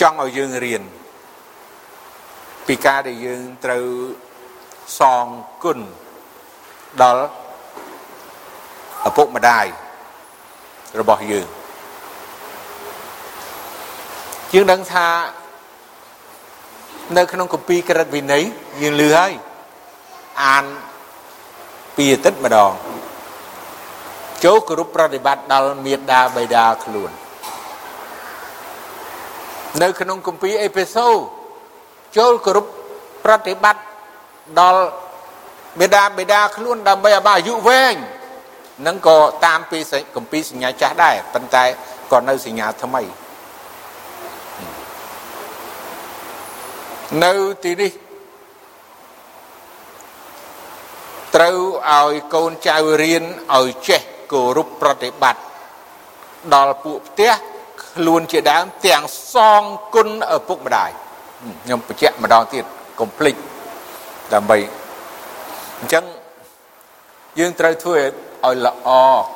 [0.00, 0.82] ចង់ឲ្យយើងរៀន
[2.66, 3.86] ពីការដែលយើងត្រូវ
[4.98, 5.26] សង
[5.62, 5.78] គុណ
[7.02, 7.24] ដល់
[9.08, 9.66] ឪពុកម្ដាយ
[11.00, 11.46] របស់យើង
[14.52, 15.06] យើងដឹងថា
[17.16, 18.44] នៅក្នុងគម្ពីរក្រឹតវិន័យ
[18.82, 19.32] យើងលឺហើយ
[20.44, 20.64] អាន
[21.96, 22.72] ពីអាទិត្យម្ដង
[24.44, 27.10] ចូលគោរពប្រតិបត្តិដល់មេដាបេដាខ្លួន
[29.82, 31.08] នៅក្នុងគម្ពីរអេផេសូ
[32.16, 32.66] ចូលគោរព
[33.24, 33.82] ប្រតិបត្តិ
[34.60, 34.82] ដល់
[35.80, 37.94] មេដាបេដាខ្លួនដើម្បីឲ្យបានអាយុវែង
[38.86, 39.78] នឹងក៏តាមពី
[40.16, 41.64] គម្ពីរសញ្ញាចាស់ដែរប៉ុន្តែ
[42.12, 43.02] ក៏នៅសញ្ញាថ្មី
[47.24, 47.32] នៅ
[47.64, 47.92] ទីនេះ
[51.34, 51.58] ត្រូវ
[51.90, 53.24] ឲ្យកូនចៅរៀន
[53.58, 54.02] ឲ្យចេះ
[54.32, 55.42] គោរពប្រតិបត្តិ
[56.54, 57.32] ដល់ពួកផ្ទះ
[57.84, 59.02] ខ្លួនជាដើមទាំង
[59.34, 59.62] សង
[59.94, 60.90] គុណឪពុកម្ដាយ
[61.62, 62.64] ខ្ញុំបញ្ជាក់ម្ដងទៀត
[63.00, 63.34] កុំភ្លេច
[64.34, 64.58] ដើម្បី
[65.80, 66.04] អញ្ចឹង
[67.38, 68.88] យើងត្រូវធ្វើឲ្យល្អ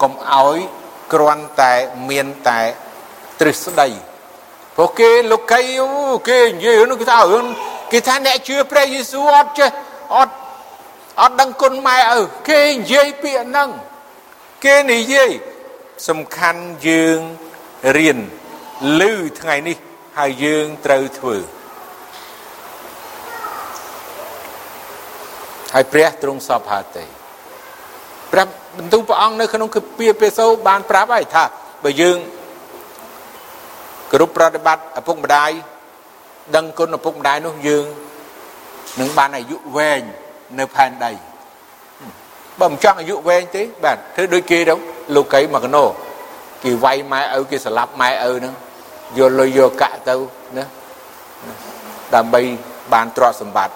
[0.03, 0.59] កុំឲ្យ
[1.12, 1.72] គ្រាន់តែ
[2.09, 2.61] មានតែ
[3.40, 3.88] ទ្រឹស្ដី
[4.76, 5.62] ព្រោះគេលោកី
[6.28, 7.47] គេនិយាយនោះគេថារឿង
[7.92, 9.70] គេថាអ្នកជឿព្រះយេស៊ូវអត់ចេះ
[10.16, 10.34] អត់
[11.20, 13.70] អត់ដឹងគុណម៉ែឪគេនិយាយពាក្យហ្នឹង
[14.64, 15.30] គេនិយាយ
[16.09, 17.18] សំខាន់យើង
[17.96, 18.18] រៀន
[19.00, 19.02] ឮ
[19.40, 19.76] ថ្ងៃនេះ
[20.18, 21.36] ហើយយើងត្រូវធ្វើ
[25.74, 27.04] ហើយព្រះទ្រង់សពហាទេ
[28.32, 28.46] ព្រះ
[28.78, 31.44] បន្ទូលព្រះអង្គនៅក្នុងគម្ពីរពេសូបានប្រាប់ហើយថា
[31.84, 32.18] បើយើង
[34.12, 35.50] គ្រប់ប្រតិបត្តិឪពុកម្ដាយ
[36.57, 37.84] ដឹងគុណឪពុកម្ដាយនោះយើង
[39.00, 40.02] នឹងបានអាយុវែង
[40.59, 41.12] នៅផែនដី
[42.61, 44.74] បើមិនចង់អាយុវែងទេបាទធ្វើដូចគេទៅ
[45.16, 45.84] លោកីមកកណោ
[46.64, 48.54] គេវាយម៉ែឪគេស្លាប់ម៉ែឪហ្នឹង
[49.18, 50.14] យកលុយយកកាក់ទៅ
[50.57, 50.64] ណា
[52.14, 52.40] ដើម្បី
[52.92, 53.74] បានទ្រព្យសម្បត្តិ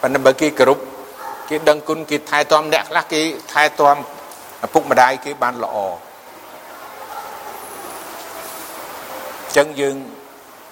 [0.00, 0.78] ប៉ុន្តែបើគេគោរព
[1.48, 3.20] គេដឹងគុណគេថែទាំអ្នកខ្លះគេ
[3.52, 3.96] ថែទាំ
[4.64, 5.76] ឪពុកម្ដាយគេបានល្អ
[9.56, 9.96] ចឹងយើង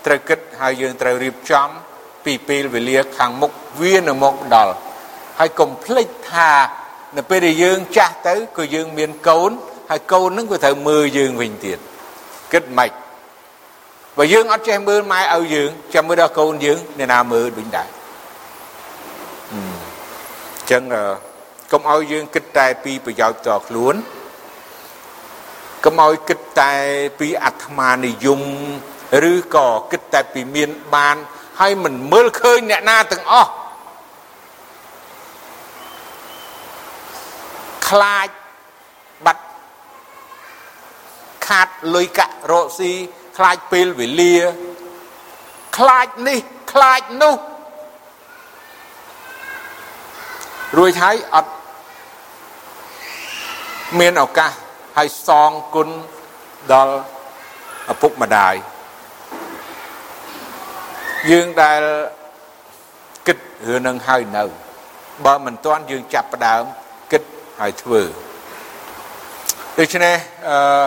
[0.07, 1.69] ត្រូវគិតហើយយើងត្រូវរៀបចំ
[2.25, 4.75] ពីពេលវេលាខាងមុខវានៅមកដល់
[5.39, 6.51] ហើយកុំភ្លេចថា
[7.17, 9.51] នៅពេលដែលយើងចាស់ទៅក៏យើងមានកូន
[9.91, 11.79] ហើយកូននឹងក៏ត្រូវមើលយើងវិញទៀត
[12.53, 12.91] គិតម៉េច
[14.17, 17.89] បើយើងអត់ចេះមើលម៉ែឲ្យយើងចាំមើលដល់កូនយើងអ្នកណាមើលវិញដែរ
[19.53, 20.83] អញ្ចឹង
[21.73, 23.95] កុំឲ្យយើងគិតតែពីប្រយោជន៍តខ្លួន
[25.85, 26.73] កុំឲ្យគិតតែ
[27.19, 28.41] ពីអាត្មានិយម
[29.33, 31.17] ឬក៏គិតតែពីមានបាន
[31.61, 33.51] ហើយមិនមើលឃើញអ្នកណាទាំងអស់
[37.91, 38.29] ខ្លាច
[39.27, 39.45] បាត់
[41.47, 42.93] ខាតលុយកាក់រកស៊ី
[43.37, 44.37] ខ្លាចពេលវេលា
[45.77, 46.39] ខ្លាចនេះ
[46.73, 47.35] ខ្លាចនោះ
[50.79, 51.53] រួចហើយអត់
[53.99, 54.51] មានឱកាស
[54.97, 55.89] ហើយសងគុណ
[56.73, 56.95] ដល់
[57.93, 58.55] ឪពុកម្ដាយ
[61.31, 61.83] យើងដែល
[63.27, 64.45] គិតរឿងនឹងហើយនៅ
[65.25, 66.65] បើមិនទាន់យើងចាប់ផ្ដើម
[67.59, 68.03] គិតហើយធ្វើ
[69.79, 70.17] ដូច្នេះ
[70.49, 70.85] អឺ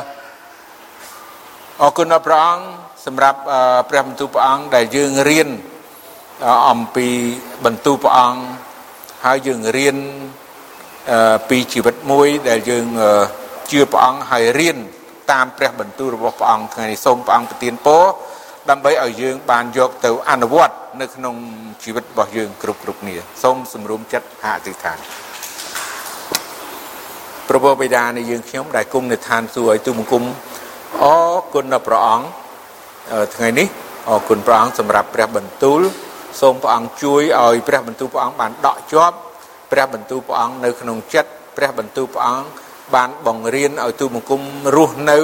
[1.82, 2.66] អរគុណដល់ព្រះអង្គ
[3.06, 3.40] សម្រាប់
[3.90, 5.50] ព្រះបន្ទូលព្រះអង្គដែលយើងរៀន
[6.70, 7.08] អំពី
[7.66, 8.42] បន្ទូលព្រះអង្គ
[9.26, 9.98] ហើយយើងរៀន
[11.50, 12.86] ពីជីវិតមួយដែលយើង
[13.72, 14.78] ជឿព្រះអង្គហើយរៀន
[15.32, 18.04] តាមព្រះបន្ទូលរបស់ព្រះអង្គថ្ងៃនេះសូមព្រះអង្គប្រទានពរ
[18.70, 21.36] ដើម្បីឲ្យយើងបានយកទៅអនុវត្តនៅក្នុង
[21.84, 24.98] ជីវិតរបស់យើងគ្រប់គ្រប់គ្នាសូមសម្រុំចិត្តហាអធិដ្ឋាន
[27.52, 30.24] ព្រះបិតានៃយើងខ្ញុំដែលគង់នៅឋានសួគ៌ឲ្យទូបង្គំ
[31.04, 32.26] អរគុណដល់ព្រះអង្គ
[33.36, 33.68] ថ្ងៃនេះ
[34.10, 35.82] អរគុណព្រះអង្គសម្រាប់ព្រះបន្ទូល
[36.42, 39.16] សូមព្រះអង្គជួយឲ្យព្រះបន្ទូលព្រះអង្គបានដកជាប់
[39.72, 42.46] ព្រះបន្ទូលព្រះអង្គនៅក្នុងចិត្តព្រះបន្ទូលព្រះអង្គ
[42.96, 44.42] បានបង្រៀនឲ្យទូបង្គំ
[44.76, 45.20] រស់នៅ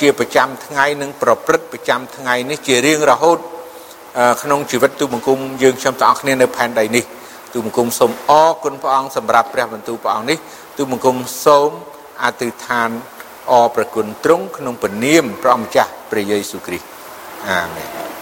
[0.00, 3.38] ជាប្រចាំថ្ងៃនិងប្រព្រឹត្តប្រចាំថ្ងៃនេះជារៀងរហូត
[4.42, 7.04] ក្នុងជីវិតទូបង្គំយើងខ្ញុំទាំងអស់គ្នានៅផែនដីនេះ
[7.52, 10.38] ទូបង្គំសូមអរគុណព្រះអង្គសម្រាប់ព្រះបន្ទូលព្រះអង្គនេះ
[10.76, 11.70] ទូបង្គំសូម
[12.22, 12.90] អធិដ្ឋាន
[13.50, 16.86] អរប្រគុណទ្រង់ក្នុងព្រះនាមព្រះអម្ចាស់ព្រះយេស៊ូវគ្រីស្ទ
[17.48, 18.13] អាមែន